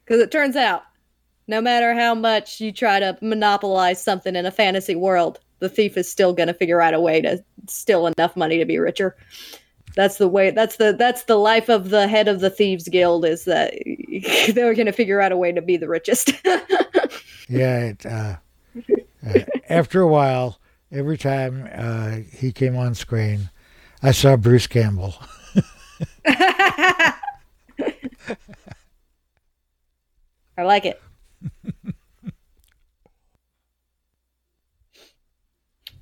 [0.04, 0.82] Because it turns out
[1.46, 5.96] no matter how much you try to monopolize something in a fantasy world the thief
[5.96, 9.16] is still going to figure out a way to steal enough money to be richer
[9.94, 13.24] that's the way that's the that's the life of the head of the thieves guild
[13.24, 13.74] is that
[14.54, 16.32] they're going to figure out a way to be the richest
[17.50, 18.36] Yeah, it, uh,
[19.26, 20.60] uh, after a while,
[20.92, 23.50] every time uh, he came on screen,
[24.04, 25.16] I saw Bruce Campbell.
[26.26, 27.14] i
[30.58, 31.02] like it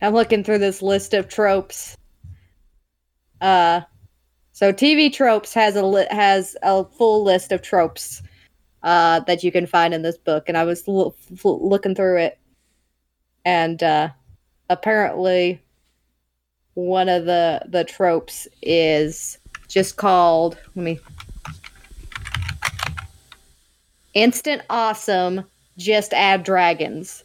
[0.02, 1.96] I'm looking through this list of tropes.
[3.40, 3.82] Uh,
[4.52, 8.22] so TV tropes has a li- has a full list of tropes
[8.82, 12.18] uh, that you can find in this book, and I was l- f- looking through
[12.18, 12.38] it,
[13.44, 14.08] and uh,
[14.68, 15.62] apparently,
[16.74, 20.58] one of the the tropes is just called.
[20.74, 20.98] Let me.
[24.14, 25.44] Instant awesome.
[25.76, 27.22] Just add dragons.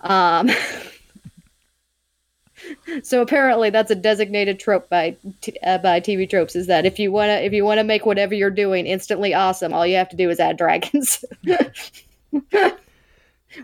[0.00, 0.50] Um,
[3.02, 5.16] so apparently that's a designated trope by
[5.62, 8.06] uh, by TV tropes is that if you want to if you want to make
[8.06, 11.24] whatever you're doing instantly awesome, all you have to do is add dragons.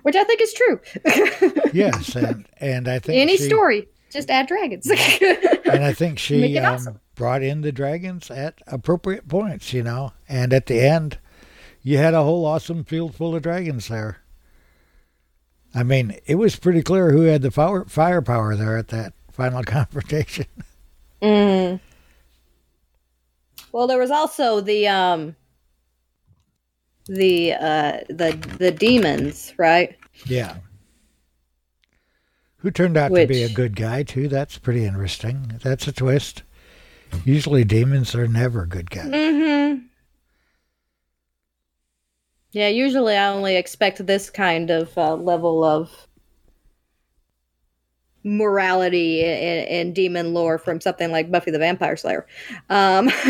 [0.03, 0.81] Which I think is true.
[1.73, 4.87] yes, and and I think any she, story just add dragons.
[5.65, 7.01] and I think she um, awesome.
[7.15, 11.19] brought in the dragons at appropriate points, you know, and at the end,
[11.83, 14.19] you had a whole awesome field full of dragons there.
[15.75, 19.63] I mean, it was pretty clear who had the fire, firepower there at that final
[19.65, 20.47] confrontation.
[21.21, 21.81] Mm.
[23.73, 25.35] Well, there was also the um
[27.07, 29.97] the uh the the demons, right?
[30.27, 30.57] Yeah.
[32.59, 34.29] Who turned out Which, to be a good guy too?
[34.29, 35.61] That's pretty interesting.
[35.63, 36.43] That's a twist.
[37.25, 39.07] Usually demons are never good guys.
[39.07, 39.87] Mm-hmm.
[42.53, 45.91] Yeah, usually I only expect this kind of uh, level of
[48.25, 52.27] morality and, demon lore from something like Buffy the Vampire Slayer.
[52.71, 53.11] Um,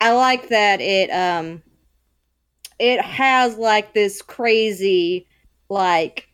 [0.00, 1.62] I like that it um,
[2.78, 5.26] it has like this crazy
[5.68, 6.28] like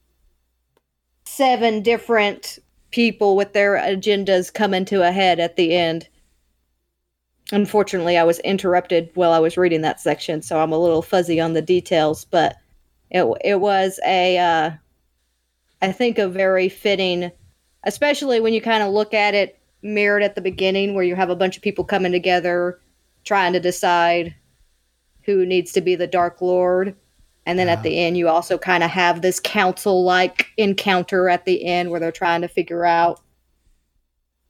[1.25, 2.59] seven different
[2.91, 6.09] people with their agendas coming to a head at the end
[7.53, 11.41] unfortunately, I was interrupted while I was reading that section, so I'm a little fuzzy
[11.41, 12.25] on the details.
[12.25, 12.57] But
[13.11, 14.71] it it was a, uh,
[15.83, 17.31] I think, a very fitting,
[17.85, 21.31] especially when you kind of look at it mirrored at the beginning, where you have
[21.31, 22.81] a bunch of people coming together,
[23.25, 24.35] trying to decide
[25.23, 26.97] who needs to be the Dark Lord.
[27.49, 31.45] And then at the end, you also kind of have this council like encounter at
[31.45, 33.21] the end where they're trying to figure out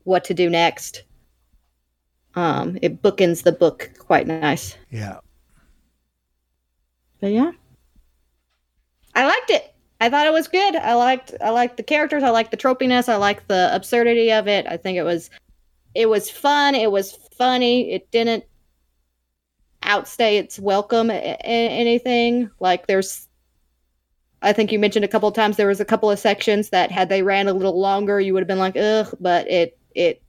[0.05, 1.03] what to do next
[2.37, 4.77] um, it bookends the book quite nice.
[4.91, 5.19] Yeah.
[7.21, 7.53] But yeah,
[9.15, 9.75] I liked it.
[10.01, 10.77] I thought it was good.
[10.77, 12.23] I liked I liked the characters.
[12.23, 13.09] I liked the tropiness.
[13.09, 14.67] I liked the absurdity of it.
[14.67, 15.31] I think it was
[15.95, 16.75] it was fun.
[16.75, 17.91] It was funny.
[17.91, 18.45] It didn't
[19.83, 21.11] outstay its welcome.
[21.11, 23.27] anything like there's.
[24.43, 26.91] I think you mentioned a couple of times there was a couple of sections that
[26.91, 29.17] had they ran a little longer, you would have been like, ugh.
[29.19, 30.23] But it it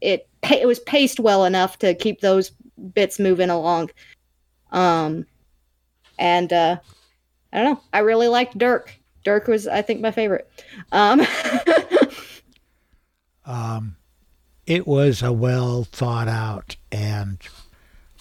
[0.00, 2.50] it it was paced well enough to keep those
[2.94, 3.90] bits moving along.
[4.72, 5.26] Um,
[6.18, 6.78] and uh,
[7.52, 7.80] I don't know.
[7.92, 8.88] I really liked Derk.
[9.24, 10.50] Derk was, I think, my favorite.
[10.92, 11.20] Um,
[13.44, 13.96] um,
[14.66, 17.38] it was a well thought out and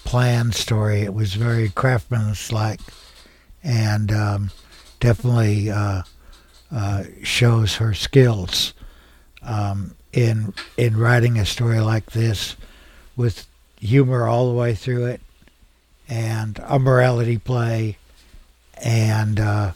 [0.04, 1.02] planned story.
[1.02, 2.82] It was very craftsmanlike
[3.64, 4.52] and um,
[5.00, 6.04] definitely uh,
[6.72, 8.74] uh, shows her skills.
[9.42, 12.56] Um, in in writing a story like this
[13.16, 13.48] with
[13.80, 15.22] humor all the way through it
[16.08, 17.98] and a morality play
[18.82, 19.72] and uh,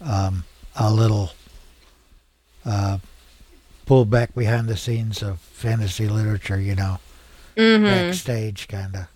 [0.00, 0.44] um,
[0.76, 1.30] a little
[2.64, 2.98] uh,
[3.86, 6.98] pull back behind the scenes of fantasy literature, you know,
[7.56, 7.84] mm-hmm.
[7.84, 9.06] backstage kind of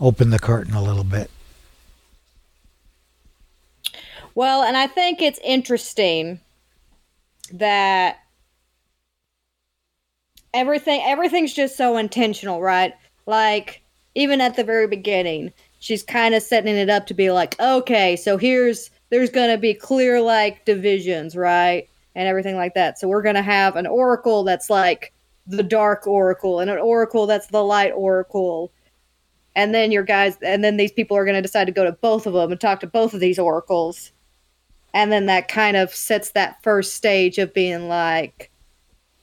[0.00, 1.30] open the curtain a little bit.
[4.34, 6.40] Well, and I think it's interesting
[7.52, 8.18] that
[10.54, 12.94] everything everything's just so intentional, right?
[13.26, 13.82] Like
[14.14, 18.16] even at the very beginning, she's kind of setting it up to be like, okay,
[18.16, 21.88] so here's there's going to be clear like divisions, right?
[22.14, 22.98] And everything like that.
[22.98, 25.12] So we're going to have an oracle that's like
[25.46, 28.70] the dark oracle and an oracle that's the light oracle.
[29.56, 31.92] And then your guys and then these people are going to decide to go to
[31.92, 34.12] both of them and talk to both of these oracles.
[34.94, 38.50] And then that kind of sets that first stage of being like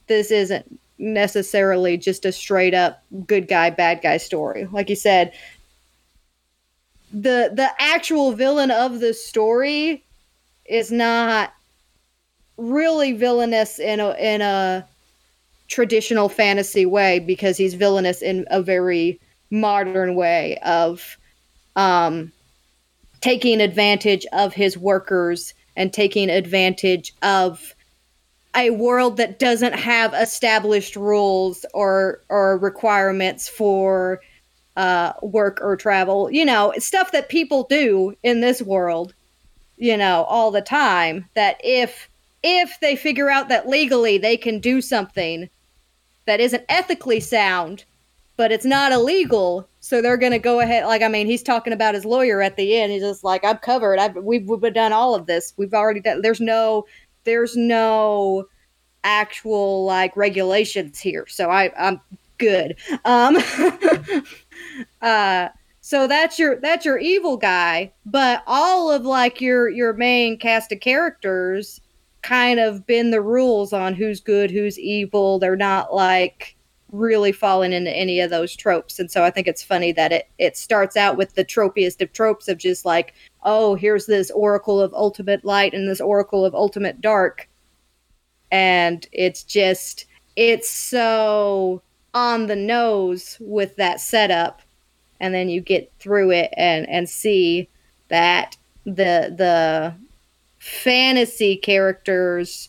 [0.06, 4.66] this isn't necessarily just a straight up good guy bad guy story.
[4.70, 5.32] Like you said,
[7.12, 10.04] the the actual villain of the story
[10.64, 11.52] is not
[12.56, 14.86] really villainous in a in a
[15.68, 19.20] traditional fantasy way because he's villainous in a very
[19.50, 21.16] modern way of
[21.76, 22.32] um,
[23.20, 27.74] taking advantage of his workers and taking advantage of
[28.56, 34.20] a world that doesn't have established rules or or requirements for
[34.76, 36.30] uh, work or travel.
[36.30, 39.14] You know, stuff that people do in this world.
[39.76, 42.08] you know, all the time that if
[42.42, 45.48] if they figure out that legally they can do something
[46.26, 47.84] that isn't ethically sound,
[48.36, 50.86] but it's not illegal, so they're going to go ahead.
[50.86, 52.92] Like, I mean, he's talking about his lawyer at the end.
[52.92, 53.98] He's just like, I'm covered.
[53.98, 55.54] I've, we've, we've done all of this.
[55.56, 56.84] We've already done, there's no,
[57.26, 58.46] there's no
[59.04, 61.26] actual like regulations here.
[61.28, 62.00] So I, I'm
[62.38, 62.76] good.
[63.04, 63.36] Um,
[65.02, 65.48] uh,
[65.80, 70.72] so that's your that's your evil guy, but all of like your your main cast
[70.72, 71.80] of characters
[72.22, 75.38] kind of bend the rules on who's good, who's evil.
[75.38, 76.56] They're not like
[76.90, 78.98] really falling into any of those tropes.
[78.98, 82.12] And so I think it's funny that it it starts out with the tropiest of
[82.12, 83.14] tropes of just like,
[83.46, 87.48] oh, here's this oracle of ultimate light and this oracle of ultimate dark.
[88.50, 90.04] And it's just
[90.36, 91.80] it's so
[92.12, 94.60] on the nose with that setup
[95.20, 97.68] and then you get through it and and see
[98.08, 99.94] that the the
[100.58, 102.68] fantasy characters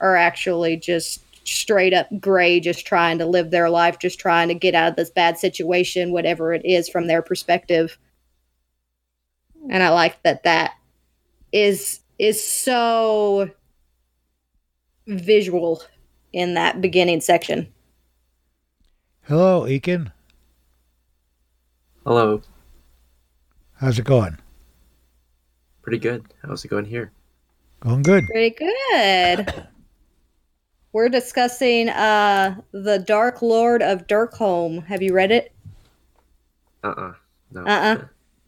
[0.00, 4.54] are actually just straight up gray just trying to live their life just trying to
[4.54, 7.98] get out of this bad situation whatever it is from their perspective
[9.70, 10.72] and i like that that
[11.52, 13.50] is is so
[15.06, 15.82] visual
[16.32, 17.66] in that beginning section
[19.22, 20.12] hello Ekin.
[22.06, 22.40] Hello.
[23.80, 24.38] How's it going?
[25.82, 26.24] Pretty good.
[26.40, 27.10] How's it going here?
[27.80, 28.26] Going good.
[28.26, 29.66] Pretty good.
[30.92, 34.86] We're discussing uh The Dark Lord of Derkholm.
[34.86, 35.52] Have you read it?
[36.84, 37.14] Uh-uh.
[37.50, 37.64] No.
[37.64, 38.04] Uh-uh.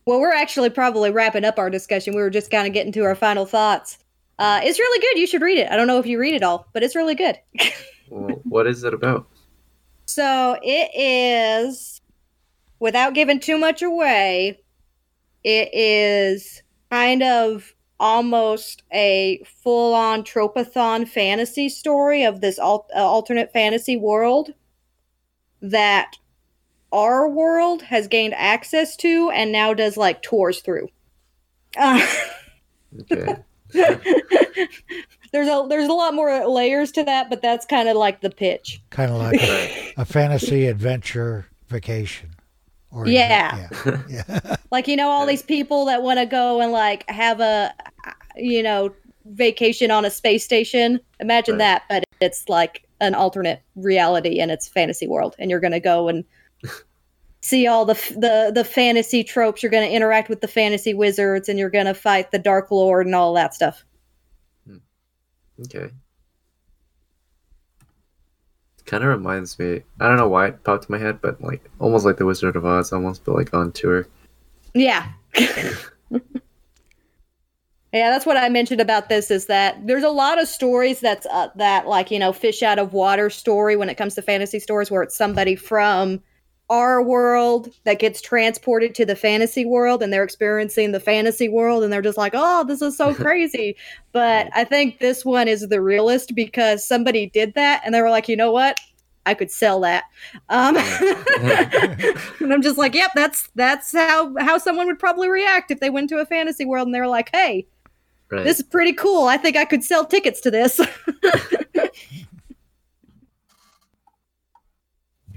[0.09, 2.15] Well, we're actually probably wrapping up our discussion.
[2.15, 3.99] We were just kind of getting to our final thoughts.
[4.39, 5.19] Uh, it's really good.
[5.19, 5.71] You should read it.
[5.71, 7.39] I don't know if you read it all, but it's really good.
[8.09, 9.29] what is it about?
[10.07, 12.01] So it is
[12.79, 14.59] without giving too much away,
[15.45, 22.99] it is kind of almost a full on tropathon fantasy story of this al- uh,
[23.01, 24.55] alternate fantasy world
[25.61, 26.17] that
[26.93, 30.89] our world has gained access to and now does like tours through.
[31.77, 32.07] Uh,
[33.13, 33.37] okay.
[35.33, 38.31] there's a there's a lot more layers to that, but that's kind of like the
[38.31, 38.81] pitch.
[38.91, 42.31] Kind of like a, a fantasy adventure vacation.
[42.91, 43.69] Or yeah.
[43.85, 44.03] yeah.
[44.09, 44.57] yeah.
[44.71, 47.75] like, you know, all these people that want to go and like have a,
[48.37, 48.95] you know,
[49.27, 51.01] vacation on a space station.
[51.21, 51.59] Imagine right.
[51.59, 55.37] that, but it's like an alternate reality and it's fantasy world.
[55.39, 56.25] And you're going to go and
[57.41, 59.63] see all the, the, the fantasy tropes.
[59.63, 62.71] You're going to interact with the fantasy wizards and you're going to fight the Dark
[62.71, 63.85] Lord and all that stuff.
[64.67, 64.79] Hmm.
[65.63, 65.91] Okay
[68.89, 69.83] kind of reminds me.
[70.01, 72.57] I don't know why it popped in my head, but like almost like the Wizard
[72.57, 74.09] of Oz, almost, but like on tour.
[74.75, 75.07] Yeah.
[75.39, 76.21] yeah,
[77.93, 81.49] that's what I mentioned about this is that there's a lot of stories that's uh,
[81.57, 84.91] that like you know fish out of water story when it comes to fantasy stories
[84.91, 86.21] where it's somebody from
[86.71, 91.83] our world that gets transported to the fantasy world and they're experiencing the fantasy world
[91.83, 93.77] and they're just like, oh, this is so crazy.
[94.13, 98.11] but I think this one is the realist because somebody did that and they were
[98.11, 98.79] like, you know what?
[99.27, 100.05] I could sell that.
[100.49, 100.77] Um,
[102.41, 105.91] and I'm just like, yep, that's that's how how someone would probably react if they
[105.91, 107.67] went to a fantasy world and they were like, hey,
[108.31, 108.45] right.
[108.45, 109.27] this is pretty cool.
[109.27, 110.81] I think I could sell tickets to this.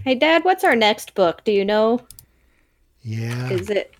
[0.03, 1.43] Hey, Dad, what's our next book?
[1.43, 2.01] Do you know?
[3.03, 3.49] Yeah.
[3.49, 3.93] Is it?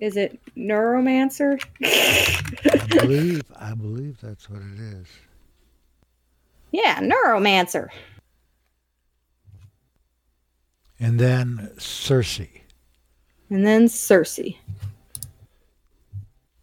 [0.00, 1.60] Is it Neuromancer?
[1.82, 3.42] I believe.
[3.56, 5.06] I believe that's what it is.
[6.70, 7.88] Yeah, Neuromancer.
[11.00, 12.40] And then Circe.
[13.50, 14.40] And then Circe.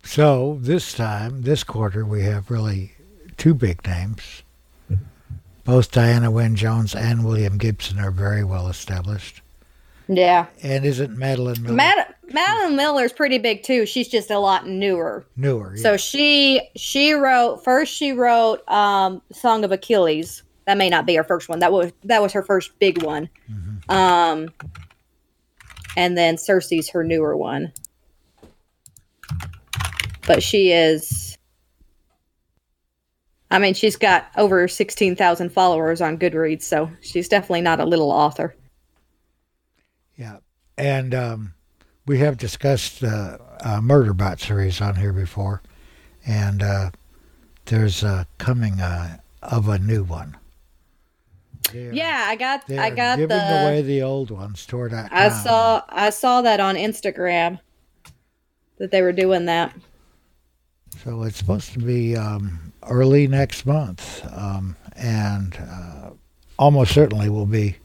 [0.03, 2.93] So this time, this quarter, we have really
[3.37, 4.43] two big names.
[5.63, 9.41] Both Diana Wynne Jones and William Gibson are very well established.
[10.07, 10.47] Yeah.
[10.63, 11.75] And isn't Madeline Miller?
[11.75, 13.85] Mad- Madeline Miller's pretty big too.
[13.85, 15.25] She's just a lot newer.
[15.35, 15.75] Newer.
[15.75, 15.81] Yeah.
[15.81, 17.93] So she she wrote first.
[17.93, 21.59] She wrote um, "Song of Achilles." That may not be her first one.
[21.59, 23.29] That was that was her first big one.
[23.51, 23.91] Mm-hmm.
[23.91, 24.49] Um,
[25.97, 27.73] and then Circe's her newer one.
[30.27, 31.30] But she is
[33.51, 38.09] I mean, she's got over 16,000 followers on Goodreads, so she's definitely not a little
[38.09, 38.55] author.
[40.15, 40.37] Yeah.
[40.77, 41.53] And um,
[42.05, 45.61] we have discussed the uh, Murderbot series on here before,
[46.25, 46.91] and uh,
[47.65, 50.37] there's a coming uh, of a new one.
[51.71, 55.13] They're, yeah, I got I got giving the, away the old ones toward that.
[55.13, 57.59] I saw I saw that on Instagram
[58.77, 59.73] that they were doing that.
[61.03, 66.11] So it's supposed to be um, early next month, um, and uh,
[66.59, 67.75] almost certainly will be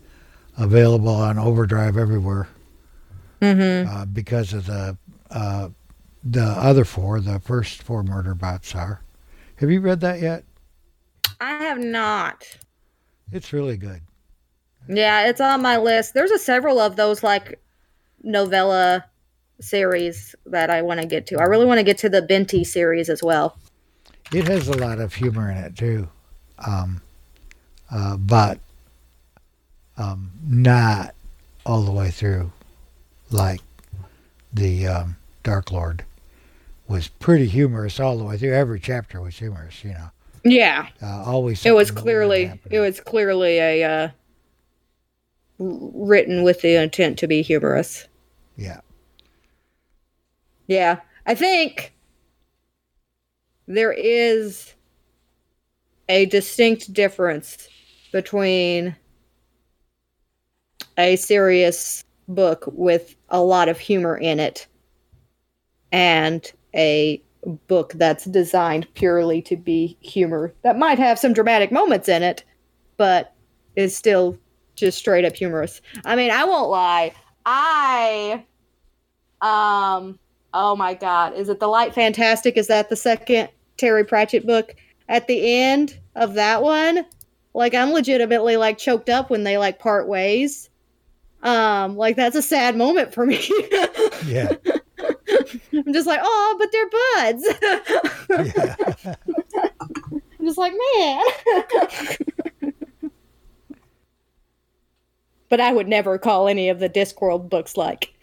[0.58, 2.48] available on Overdrive everywhere
[3.40, 3.88] Mm-hmm.
[3.94, 4.96] uh, because of the
[5.30, 5.68] uh,
[6.24, 7.20] the other four.
[7.20, 9.02] The first four murder bots are.
[9.56, 10.44] Have you read that yet?
[11.38, 12.44] I have not.
[13.32, 14.00] It's really good.
[14.88, 16.14] Yeah, it's on my list.
[16.14, 17.60] There's a several of those like
[18.22, 19.04] novella
[19.60, 21.38] series that I want to get to.
[21.38, 23.56] I really want to get to the Binti series as well.
[24.32, 26.08] It has a lot of humor in it too,
[26.66, 27.00] um,
[27.90, 28.58] uh, but
[29.96, 31.14] um, not
[31.64, 32.50] all the way through.
[33.30, 33.60] Like
[34.52, 36.04] the um, Dark Lord
[36.88, 38.52] was pretty humorous all the way through.
[38.54, 40.10] Every chapter was humorous, you know.
[40.44, 41.66] Yeah, Uh, always.
[41.66, 44.08] it was clearly it was clearly a uh,
[45.58, 48.06] written with the intent to be humorous.
[48.56, 48.80] Yeah.
[50.66, 51.94] Yeah, I think
[53.66, 54.74] there is
[56.08, 57.68] a distinct difference
[58.12, 58.96] between
[60.98, 64.66] a serious book with a lot of humor in it
[65.92, 67.22] and a
[67.68, 72.44] book that's designed purely to be humor that might have some dramatic moments in it
[72.96, 73.32] but
[73.76, 74.38] is still
[74.74, 75.80] just straight up humorous.
[76.04, 77.12] I mean, I won't lie.
[77.44, 78.44] I
[79.40, 80.18] um
[80.56, 82.56] oh my god, is it The Light Fantastic?
[82.56, 84.74] Is that the second Terry Pratchett book?
[85.08, 87.04] At the end of that one,
[87.54, 90.70] like I'm legitimately like choked up when they like part ways.
[91.42, 93.46] Um like that's a sad moment for me.
[94.24, 94.50] Yeah.
[95.72, 97.46] I'm just like, "Oh, but they're buds."
[98.56, 99.14] Yeah.
[100.40, 101.22] I'm just like, man.
[105.48, 108.15] but I would never call any of the Discworld books like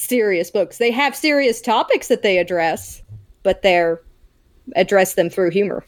[0.00, 0.78] serious books.
[0.78, 3.02] They have serious topics that they address,
[3.42, 4.00] but they're
[4.76, 5.84] address them through humor.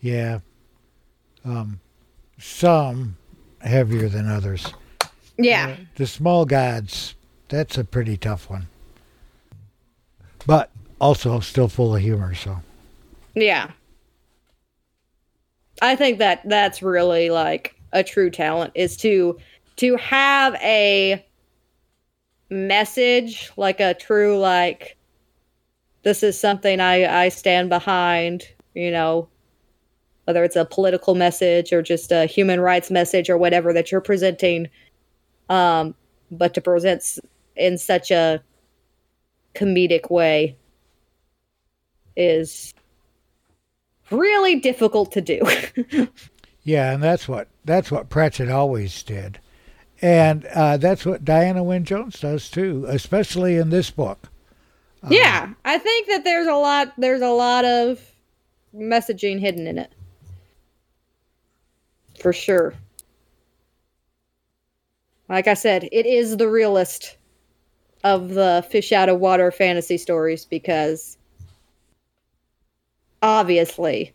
[0.00, 0.40] yeah.
[1.44, 1.80] Um,
[2.38, 3.16] some
[3.62, 4.66] heavier than others.
[5.38, 5.76] Yeah.
[5.96, 7.16] The small gods,
[7.48, 8.68] that's a pretty tough one.
[10.46, 12.58] But also still full of humor, so.
[13.34, 13.72] Yeah.
[15.80, 19.38] I think that that's really like a true talent is to
[19.76, 21.24] to have a
[22.52, 24.96] message like a true like
[26.02, 29.28] this is something I I stand behind, you know,
[30.24, 34.00] whether it's a political message or just a human rights message or whatever that you're
[34.00, 34.68] presenting
[35.48, 35.94] um
[36.30, 37.18] but to present
[37.56, 38.42] in such a
[39.54, 40.56] comedic way
[42.16, 42.74] is
[44.10, 45.40] really difficult to do.
[46.64, 49.40] Yeah, and that's what that's what Pratchett always did,
[50.02, 54.28] and uh, that's what Diana Wynne Jones does too, especially in this book.
[55.08, 58.00] yeah, I think that there's a lot there's a lot of
[58.74, 59.92] messaging hidden in it.
[62.20, 62.74] For sure.
[65.28, 67.16] Like I said, it is the realest
[68.04, 71.16] of the fish out of water fantasy stories because
[73.22, 74.12] obviously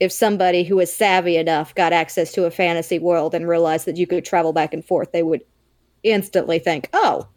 [0.00, 3.96] if somebody who is savvy enough got access to a fantasy world and realized that
[3.96, 5.42] you could travel back and forth, they would
[6.02, 7.28] instantly think, "Oh,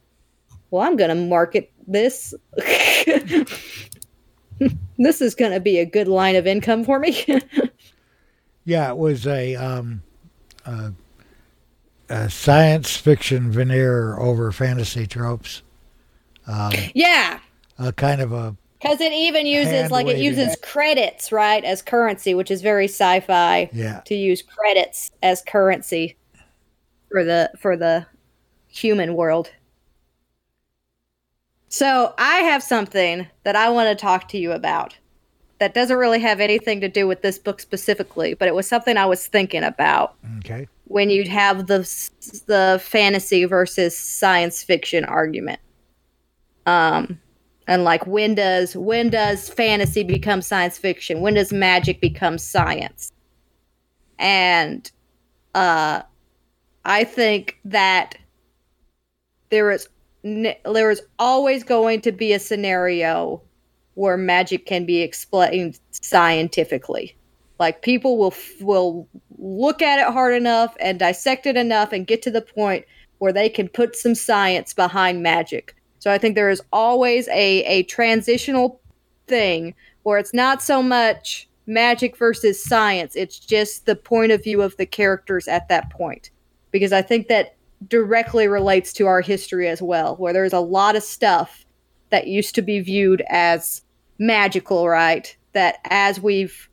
[0.71, 2.33] well, I'm going to market this.
[4.97, 7.25] this is going to be a good line of income for me."
[8.69, 10.03] Yeah, it was a um,
[10.63, 10.91] a,
[12.07, 15.63] a science fiction veneer over fantasy tropes,
[16.45, 17.39] um, yeah,
[17.79, 22.33] a kind of a because it even uses like it uses credits right as currency,
[22.33, 26.15] which is very sci-fi yeah to use credits as currency
[27.11, 28.05] for the for the
[28.67, 29.51] human world.
[31.67, 34.97] So I have something that I want to talk to you about
[35.59, 38.97] that doesn't really have anything to do with this book specifically, but it was something
[38.97, 41.79] I was thinking about okay when you'd have the
[42.47, 45.59] the fantasy versus science fiction argument.
[46.65, 47.19] Um
[47.69, 51.21] and like when does when does fantasy become science fiction?
[51.21, 53.11] When does magic become science?
[54.17, 54.91] And
[55.53, 56.01] uh
[56.83, 58.15] I think that
[59.51, 59.87] there is
[60.23, 63.39] there is always going to be a scenario
[63.93, 67.15] where magic can be explained scientifically.
[67.59, 69.07] Like people will will
[69.37, 72.85] look at it hard enough and dissect it enough and get to the point
[73.19, 75.75] where they can put some science behind magic.
[75.99, 78.81] So I think there is always a a transitional
[79.27, 84.61] thing where it's not so much magic versus science, it's just the point of view
[84.61, 86.31] of the characters at that point.
[86.71, 87.55] Because I think that
[87.87, 91.65] directly relates to our history as well, where there's a lot of stuff
[92.09, 93.81] that used to be viewed as
[94.17, 95.35] magical, right?
[95.53, 96.69] That as we've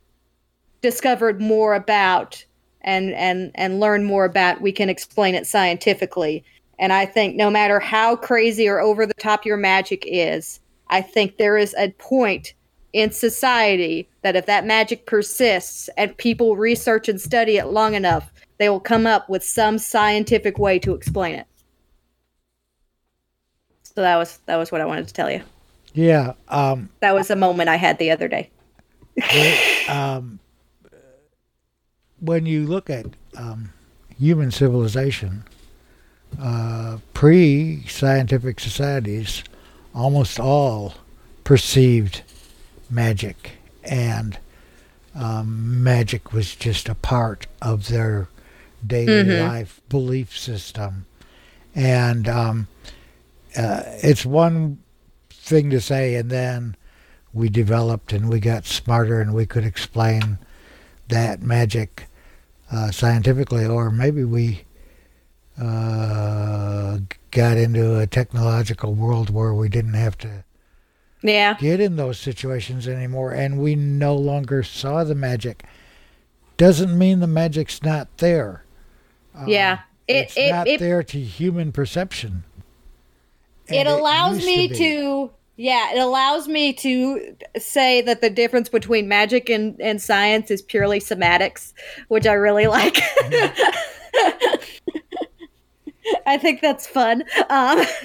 [0.81, 2.45] discovered more about
[2.81, 6.45] and and and learn more about, we can explain it scientifically.
[6.79, 11.01] And I think no matter how crazy or over the top your magic is, I
[11.01, 12.55] think there is a point
[12.93, 18.33] in society that if that magic persists and people research and study it long enough,
[18.59, 21.47] they will come up with some scientific way to explain it.
[23.83, 25.43] So that was that was what I wanted to tell you.
[25.95, 26.35] Yeah.
[26.49, 28.51] Um, that was a moment I had the other day.
[29.89, 30.39] um,
[32.21, 33.07] when you look at
[33.37, 33.73] um,
[34.19, 35.45] human civilization,
[36.41, 39.43] uh, pre scientific societies,
[39.95, 40.95] almost all
[41.45, 42.23] perceived
[42.91, 43.53] magic,
[43.85, 44.39] and
[45.15, 48.29] um, magic was just a part of their
[48.87, 49.49] daily mm-hmm.
[49.49, 51.07] life belief system.
[51.75, 52.69] And um,
[53.57, 54.79] uh, it's one
[55.31, 56.77] thing to say, and then
[57.33, 60.39] we developed and we got smarter and we could explain
[61.09, 62.07] that magic
[62.73, 64.66] uh, scientifically, or maybe we
[65.61, 66.99] uh,
[67.31, 70.45] got into a technological world where we didn't have to
[71.23, 71.55] yeah.
[71.55, 75.65] get in those situations anymore and we no longer saw the magic.
[76.57, 78.65] Doesn't mean the magic's not there.
[79.47, 79.81] Yeah.
[80.09, 82.45] it, it's it, not it, there to human perception.
[83.69, 88.69] And it allows me to, to, yeah, it allows me to say that the difference
[88.69, 91.75] between magic and, and science is purely semantics,
[92.09, 92.97] which I really like.
[96.27, 97.25] I think that's fun.
[97.49, 97.85] Um,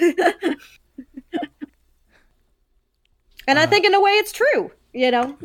[3.46, 5.36] and uh, I think in a way it's true, you know.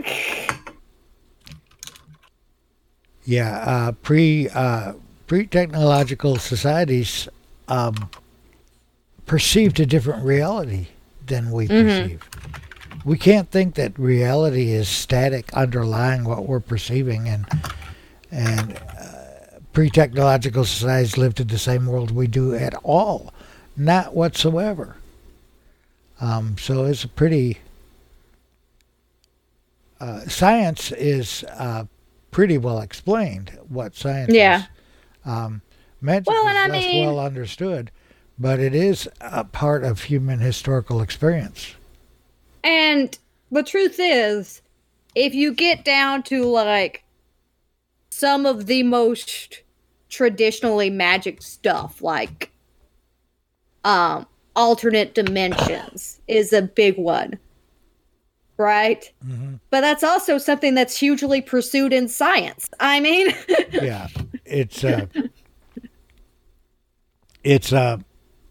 [3.25, 4.93] Yeah, uh, pre uh,
[5.27, 7.27] pre technological societies
[7.67, 8.09] um,
[9.25, 10.87] perceived a different reality
[11.25, 11.87] than we mm-hmm.
[11.87, 12.29] perceive.
[13.03, 17.45] We can't think that reality is static underlying what we're perceiving, and
[18.31, 18.79] and
[19.77, 23.31] pre technological societies lived in the same world we do at all,
[23.75, 24.95] not whatsoever.
[26.19, 27.59] Um, so it's a pretty
[29.99, 31.83] uh, science is uh,
[32.31, 34.61] pretty well explained what science yeah.
[34.61, 34.63] is.
[35.25, 35.61] Um,
[36.01, 37.91] magic well, is less mean, well understood,
[38.39, 41.75] but it is a part of human historical experience.
[42.63, 43.15] And
[43.51, 44.63] the truth is,
[45.13, 47.03] if you get down to like
[48.09, 49.61] some of the most
[50.09, 52.51] traditionally magic stuff, like
[53.83, 57.37] um, alternate dimensions is a big one
[58.57, 59.11] right?
[59.25, 59.55] Mm-hmm.
[59.69, 62.69] But that's also something that's hugely pursued in science.
[62.79, 63.33] I mean,
[63.71, 64.07] yeah,
[64.45, 65.05] it's uh,
[67.43, 68.03] it's a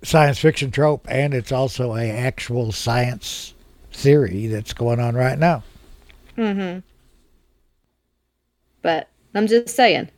[0.02, 3.54] science fiction trope, and it's also a actual science
[3.92, 5.62] theory that's going on right now.
[6.36, 6.80] Mm-hmm.
[8.82, 10.10] But I'm just saying,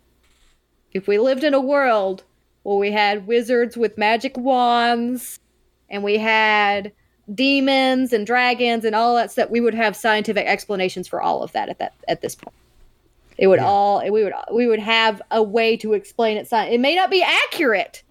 [0.93, 2.25] if we lived in a world
[2.63, 5.39] where we had wizards with magic wands,
[5.91, 6.93] and we had
[7.35, 11.53] demons and dragons and all that stuff, we would have scientific explanations for all of
[11.53, 12.55] that at that at this point.
[13.37, 13.67] It would yeah.
[13.67, 16.49] all we would we would have a way to explain it.
[16.51, 18.03] It may not be accurate,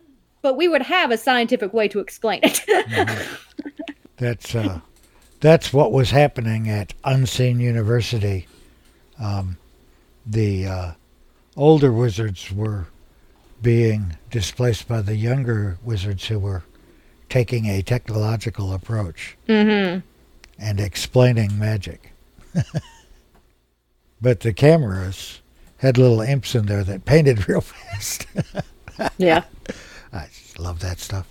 [0.41, 2.63] but we would have a scientific way to explain it.
[2.69, 3.69] mm-hmm.
[4.17, 4.80] That's uh,
[5.39, 8.47] that's what was happening at Unseen University.
[9.19, 9.57] Um,
[10.25, 10.91] the uh,
[11.58, 12.88] older wizards were
[13.62, 16.64] being displaced by the younger wizards who were
[17.30, 19.99] taking a technological approach mm-hmm.
[20.60, 22.14] and explaining magic.
[24.22, 25.41] but the cameras
[25.78, 28.28] had little imps in there that painted real fast.
[29.18, 29.43] yeah.
[30.14, 30.28] I
[30.58, 31.28] love that stuff.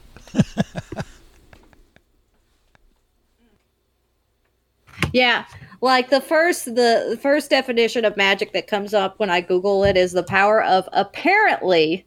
[5.12, 5.44] yeah.
[5.86, 9.84] Like the first the, the first definition of magic that comes up when I Google
[9.84, 12.04] it is the power of apparently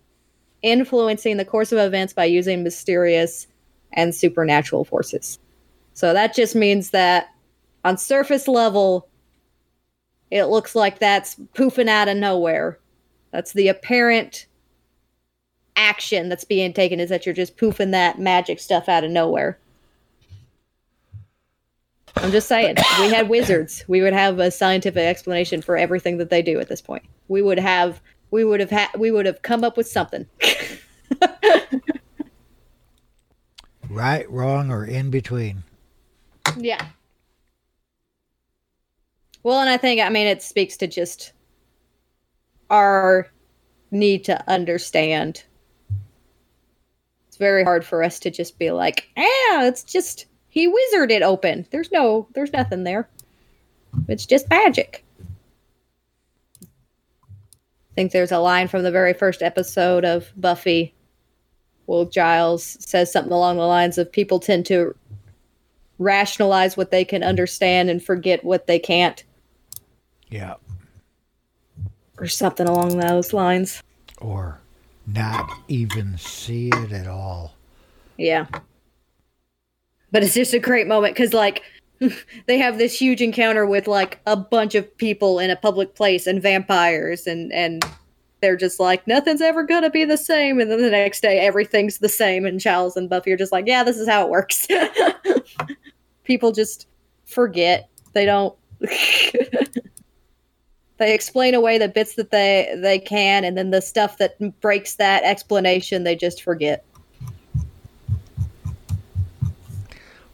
[0.61, 3.47] influencing the course of events by using mysterious
[3.93, 5.39] and supernatural forces.
[5.93, 7.27] So that just means that
[7.85, 9.07] on surface level,
[10.29, 12.79] it looks like that's poofing out of nowhere.
[13.31, 14.45] That's the apparent
[15.77, 19.57] action that's being taken is that you're just poofing that magic stuff out of nowhere.
[22.17, 23.83] I'm just saying, we had wizards.
[23.87, 27.03] We would have a scientific explanation for everything that they do at this point.
[27.27, 28.01] We would have
[28.31, 30.25] we would have had we would have come up with something.
[33.89, 35.63] Right, wrong, or in between.
[36.57, 36.85] Yeah.
[39.41, 41.33] Well, and I think, I mean, it speaks to just
[42.69, 43.27] our
[43.89, 45.43] need to understand.
[47.27, 50.27] It's very hard for us to just be like, yeah, it's just
[50.59, 51.65] he wizard it open.
[51.71, 53.07] There's no, there's nothing there.
[54.09, 55.05] It's just magic.
[56.61, 56.65] I
[57.95, 60.93] think there's a line from the very first episode of Buffy.
[61.87, 64.95] Well, Giles says something along the lines of people tend to
[65.97, 69.23] rationalize what they can understand and forget what they can't.
[70.29, 70.55] Yeah.
[72.17, 73.81] Or something along those lines.
[74.19, 74.59] Or
[75.07, 77.53] not even see it at all.
[78.17, 78.45] Yeah.
[80.11, 81.63] But it's just a great moment because, like,
[82.47, 86.27] they have this huge encounter with like a bunch of people in a public place
[86.27, 87.83] and vampires and and
[88.41, 91.97] they're just like nothing's ever gonna be the same and then the next day everything's
[91.97, 94.67] the same and Giles and Buffy are just like yeah this is how it works.
[96.23, 96.87] People just
[97.25, 97.89] forget.
[98.13, 98.55] They don't
[100.97, 104.95] they explain away the bits that they they can and then the stuff that breaks
[104.95, 106.85] that explanation they just forget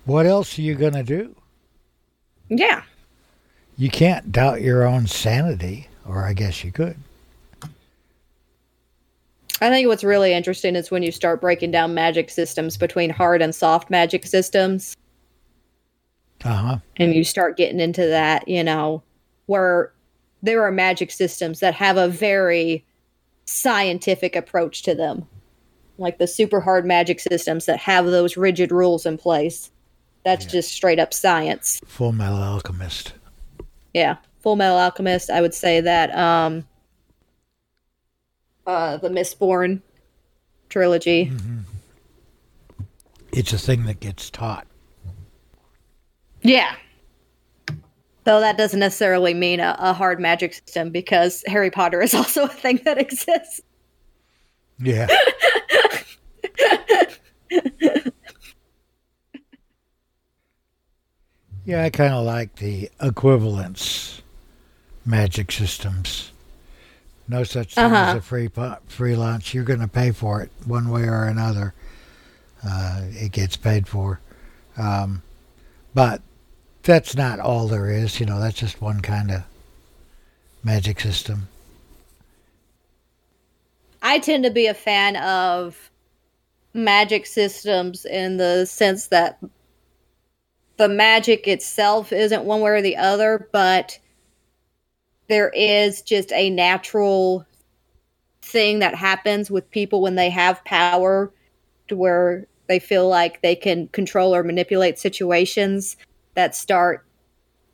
[0.05, 1.35] what else are you gonna do
[2.49, 2.83] yeah.
[3.77, 6.97] You can't doubt your own sanity, or I guess you could.
[9.61, 13.41] I think what's really interesting is when you start breaking down magic systems between hard
[13.41, 14.95] and soft magic systems.
[16.43, 16.77] Uh-huh.
[16.97, 19.01] And you start getting into that, you know,
[19.45, 19.93] where
[20.43, 22.85] there are magic systems that have a very
[23.45, 25.25] scientific approach to them.
[25.97, 29.71] Like the super hard magic systems that have those rigid rules in place.
[30.25, 30.51] That's yeah.
[30.51, 31.79] just straight up science.
[31.85, 33.13] Full Metal Alchemist.
[33.93, 35.29] Yeah, Full Metal Alchemist.
[35.29, 36.65] I would say that um,
[38.65, 39.83] uh, the Mistborn
[40.67, 41.27] trilogy.
[41.27, 41.59] Mm-hmm.
[43.31, 44.65] It's a thing that gets taught.
[46.41, 46.75] Yeah.
[48.23, 52.45] Though that doesn't necessarily mean a, a hard magic system because Harry Potter is also
[52.45, 53.61] a thing that exists.
[54.79, 55.07] Yeah.
[61.65, 64.21] Yeah, I kind of like the equivalence
[65.03, 66.31] magic systems.
[67.27, 68.11] No such thing uh-huh.
[68.11, 68.49] as a free
[68.87, 69.53] free lunch.
[69.53, 71.73] You're going to pay for it one way or another.
[72.63, 74.19] Uh, it gets paid for,
[74.77, 75.21] um,
[75.93, 76.21] but
[76.83, 78.19] that's not all there is.
[78.19, 79.43] You know, that's just one kind of
[80.63, 81.47] magic system.
[84.01, 85.89] I tend to be a fan of
[86.75, 89.39] magic systems in the sense that
[90.77, 93.97] the magic itself isn't one way or the other, but
[95.27, 97.45] there is just a natural
[98.41, 101.31] thing that happens with people when they have power
[101.87, 105.97] to where they feel like they can control or manipulate situations
[106.35, 107.05] that start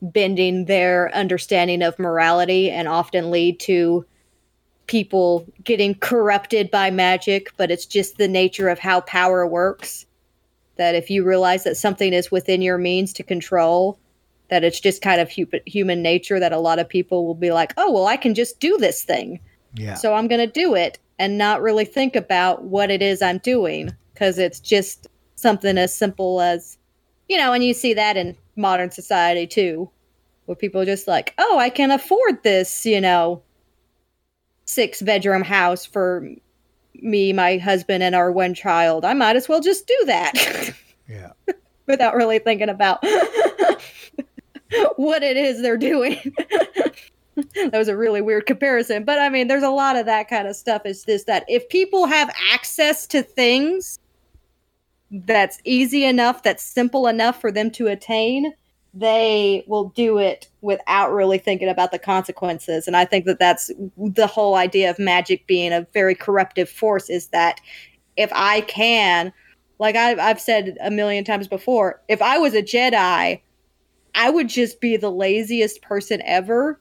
[0.01, 4.05] bending their understanding of morality and often lead to
[4.87, 10.05] people getting corrupted by magic, but it's just the nature of how power works
[10.81, 13.99] that if you realize that something is within your means to control,
[14.49, 17.51] that it's just kind of hu- human nature that a lot of people will be
[17.51, 19.39] like, oh, well, I can just do this thing.
[19.75, 19.93] Yeah.
[19.93, 23.37] So I'm going to do it and not really think about what it is I'm
[23.37, 26.79] doing because it's just something as simple as,
[27.29, 29.87] you know, and you see that in modern society too,
[30.45, 33.43] where people are just like, oh, I can afford this, you know,
[34.65, 36.27] six bedroom house for
[36.95, 39.05] me, my husband, and our one child.
[39.05, 40.73] I might as well just do that.
[41.07, 41.31] Yeah.
[41.87, 43.03] Without really thinking about
[44.95, 46.33] what it is they're doing.
[47.35, 49.03] that was a really weird comparison.
[49.03, 50.83] But I mean, there's a lot of that kind of stuff.
[50.85, 53.99] Is this that if people have access to things
[55.11, 58.53] that's easy enough, that's simple enough for them to attain,
[58.93, 62.87] they will do it without really thinking about the consequences.
[62.87, 67.09] And I think that that's the whole idea of magic being a very corruptive force
[67.09, 67.61] is that
[68.17, 69.31] if I can,
[69.79, 73.41] like I've, I've said a million times before, if I was a Jedi,
[74.13, 76.79] I would just be the laziest person ever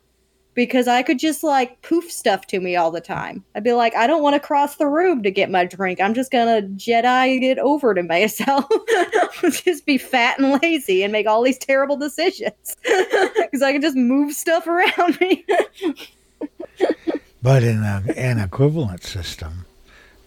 [0.54, 3.44] because I could just like poof stuff to me all the time.
[3.54, 6.00] I'd be like, I don't want to cross the room to get my drink.
[6.00, 8.66] I'm just gonna Jedi it over to myself.
[9.42, 13.96] just be fat and lazy and make all these terrible decisions because I can just
[13.96, 15.44] move stuff around me.
[17.42, 19.66] but in a, an equivalent system,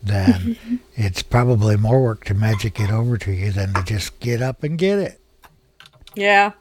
[0.02, 0.58] then
[0.96, 4.64] it's probably more work to magic it over to you than to just get up
[4.64, 5.20] and get it.
[6.16, 6.54] Yeah.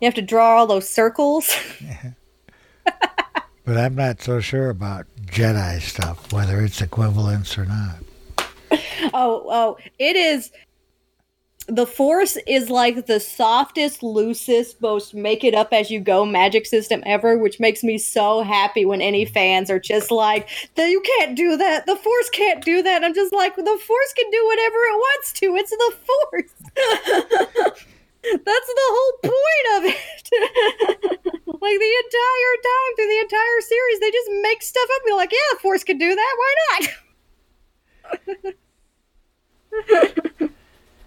[0.00, 1.56] You have to draw all those circles.
[3.66, 7.96] But I'm not so sure about Jedi stuff, whether it's equivalence or not.
[9.14, 10.50] Oh, oh, it is.
[11.68, 16.66] the Force is like the softest, loosest, most make it up as you go magic
[16.66, 19.32] system ever, which makes me so happy when any mm-hmm.
[19.32, 21.86] fans are just like, "You can't do that.
[21.86, 25.32] The Force can't do that." I'm just like, the Force can do whatever it wants
[25.34, 25.56] to.
[25.56, 25.94] It's the
[27.62, 27.84] Force.
[28.32, 29.96] That's the whole point of it.
[31.46, 35.02] like the entire time through the entire series, they just make stuff up.
[35.06, 36.36] Be like, "Yeah, the Force could do that.
[36.38, 36.88] Why not?"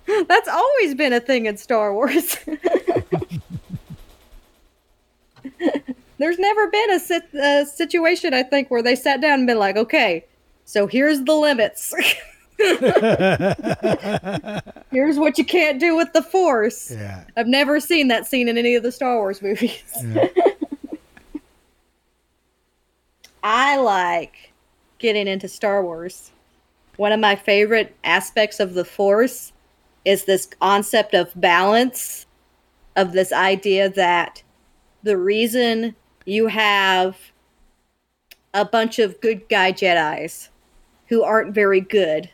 [0.28, 2.38] That's always been a thing in Star Wars.
[6.18, 9.58] There's never been a, sit- a, situation, I think, where they sat down and been
[9.58, 10.26] like, okay,
[10.66, 11.94] so here's the limits.
[14.92, 16.92] here's what you can't do with the Force.
[16.92, 17.24] Yeah.
[17.38, 19.82] I've never seen that scene in any of the Star Wars movies.
[20.04, 20.28] Yeah.
[23.44, 24.52] I like
[24.98, 26.32] getting into Star Wars.
[26.98, 29.54] One of my favorite aspects of the Force
[30.04, 32.26] is this concept of balance,
[32.98, 34.44] of this idea that
[35.04, 35.96] the reason
[36.26, 37.18] you have
[38.54, 40.50] a bunch of good guy Jedi's
[41.08, 42.30] who aren't very good,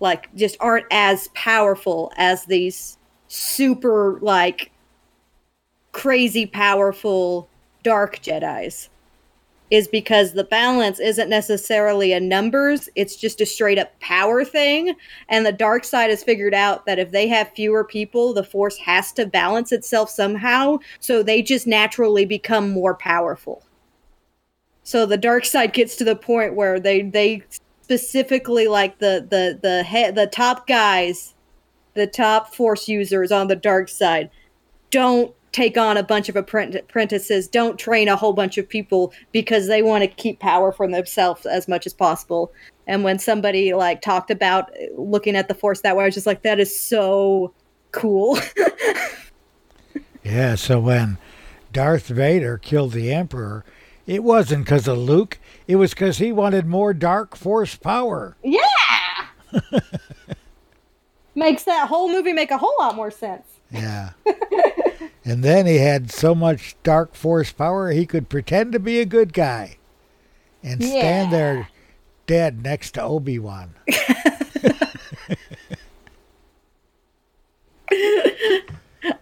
[0.00, 4.70] like just aren't as powerful as these super, like,
[5.92, 7.48] crazy powerful
[7.82, 8.90] dark Jedi's
[9.70, 14.94] is because the balance isn't necessarily a numbers, it's just a straight up power thing.
[15.28, 18.78] And the dark side has figured out that if they have fewer people, the force
[18.78, 20.78] has to balance itself somehow.
[21.00, 23.62] So they just naturally become more powerful.
[24.84, 27.42] So the dark side gets to the point where they they
[27.88, 31.34] specifically like the the the head the top guys,
[31.94, 34.28] the top force users on the dark side
[34.90, 39.68] don't take on a bunch of apprentices, don't train a whole bunch of people because
[39.68, 42.52] they want to keep power for themselves as much as possible.
[42.86, 46.26] And when somebody like talked about looking at the force that way, I was just
[46.26, 47.54] like, that is so
[47.92, 48.38] cool.
[50.22, 51.16] yeah, so when
[51.72, 53.64] Darth Vader killed the Emperor,
[54.08, 58.38] it wasn't because of Luke, it was because he wanted more dark force power.
[58.42, 58.62] Yeah.
[61.34, 63.46] Makes that whole movie make a whole lot more sense.
[63.70, 64.12] Yeah.
[65.26, 69.04] and then he had so much dark force power he could pretend to be a
[69.04, 69.76] good guy
[70.62, 70.88] and yeah.
[70.88, 71.68] stand there
[72.26, 73.74] dead next to Obi Wan.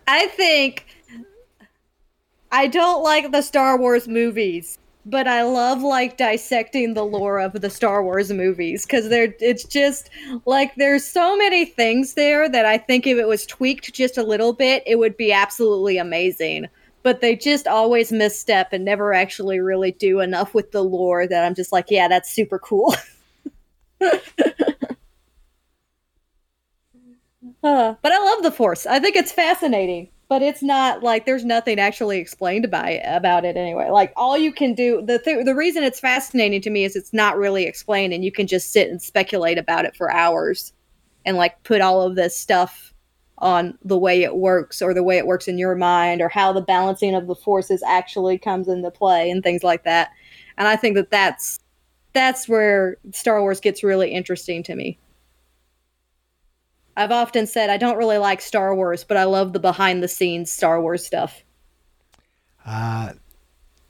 [0.09, 0.87] I think
[2.57, 7.53] I don't like the Star Wars movies but I love like dissecting the lore of
[7.53, 10.11] the Star Wars movies because they're it's just
[10.47, 14.25] like there's so many things there that I think if it was tweaked just a
[14.25, 16.67] little bit, it would be absolutely amazing.
[17.05, 21.45] But they just always misstep and never actually really do enough with the lore that
[21.45, 22.93] I'm just like, yeah, that's super cool.
[24.01, 24.17] uh,
[27.63, 28.87] but I love the Force.
[28.87, 33.57] I think it's fascinating but it's not like there's nothing actually explained by about it
[33.57, 33.89] anyway.
[33.91, 37.13] Like all you can do the th- the reason it's fascinating to me is it's
[37.13, 40.73] not really explained, and you can just sit and speculate about it for hours,
[41.25, 42.93] and like put all of this stuff
[43.39, 46.53] on the way it works or the way it works in your mind or how
[46.53, 50.11] the balancing of the forces actually comes into play and things like that.
[50.57, 51.59] And I think that that's
[52.15, 54.99] that's where Star Wars gets really interesting to me.
[56.97, 60.09] I've often said I don't really like Star Wars, but I love the behind the
[60.09, 61.43] scenes Star Wars stuff.
[62.65, 63.13] Uh,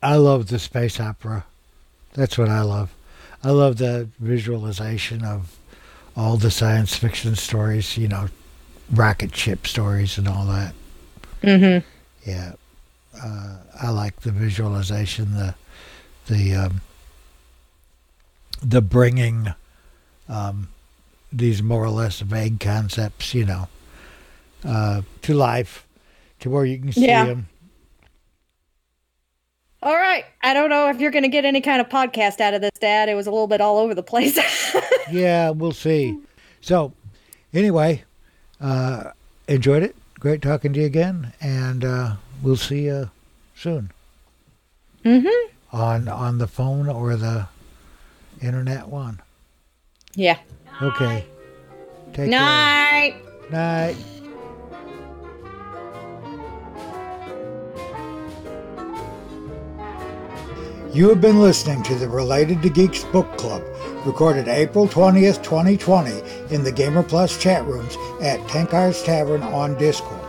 [0.03, 1.45] I love the space opera.
[2.15, 2.93] That's what I love.
[3.45, 5.57] I love the visualization of
[6.17, 8.29] all the science fiction stories, you know,
[8.91, 10.75] rocket ship stories and all that.
[11.43, 11.87] Mm-hmm.
[12.29, 12.53] Yeah.
[13.23, 15.55] Uh, I like the visualization, the
[16.27, 16.81] the um,
[18.63, 19.55] the bringing
[20.29, 20.69] um,
[21.37, 23.69] these more or less vague concepts, you know,
[24.65, 25.87] uh, to life,
[26.41, 27.27] to where you can see yeah.
[27.27, 27.49] them.
[29.83, 30.25] All right.
[30.43, 32.73] I don't know if you're going to get any kind of podcast out of this,
[32.81, 33.09] Dad.
[33.09, 34.39] It was a little bit all over the place.
[35.11, 36.19] yeah, we'll see.
[36.61, 36.93] So,
[37.53, 38.03] anyway,
[38.61, 39.11] uh,
[39.47, 39.95] enjoyed it.
[40.19, 43.11] Great talking to you again, and uh, we'll see you
[43.55, 43.93] soon.
[45.05, 45.53] Mm-hmm.
[45.77, 47.49] On on the phone or the
[48.41, 49.21] internet one.
[50.15, 50.39] Yeah.
[50.83, 51.25] Okay.
[52.13, 53.17] Take Night.
[53.51, 53.51] Care.
[53.51, 53.97] Night.
[60.93, 63.63] You have been listening to the Related to Geeks Book Club,
[64.07, 70.21] recorded April 20th, 2020, in the Gamer Plus chat rooms at Tenkar's Tavern on Discord.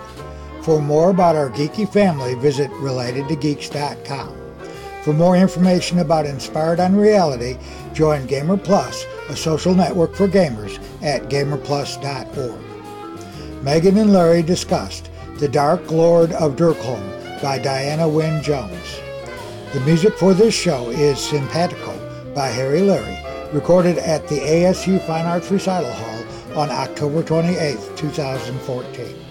[0.64, 4.36] For more about our geeky family, visit relatedtogeeks.com.
[5.04, 7.58] For more information about Inspired on Reality,
[7.94, 12.62] join Gamer Plus, a social network for gamers, at gamerplus.org.
[13.64, 19.00] Megan and Larry discussed The Dark Lord of Derkholm by Diana Wynne Jones.
[19.74, 21.94] The music for this show is Simpatico
[22.34, 23.20] by Harry Larry,
[23.54, 26.24] recorded at the ASU Fine Arts Recital Hall
[26.62, 29.27] on October 28, 2014.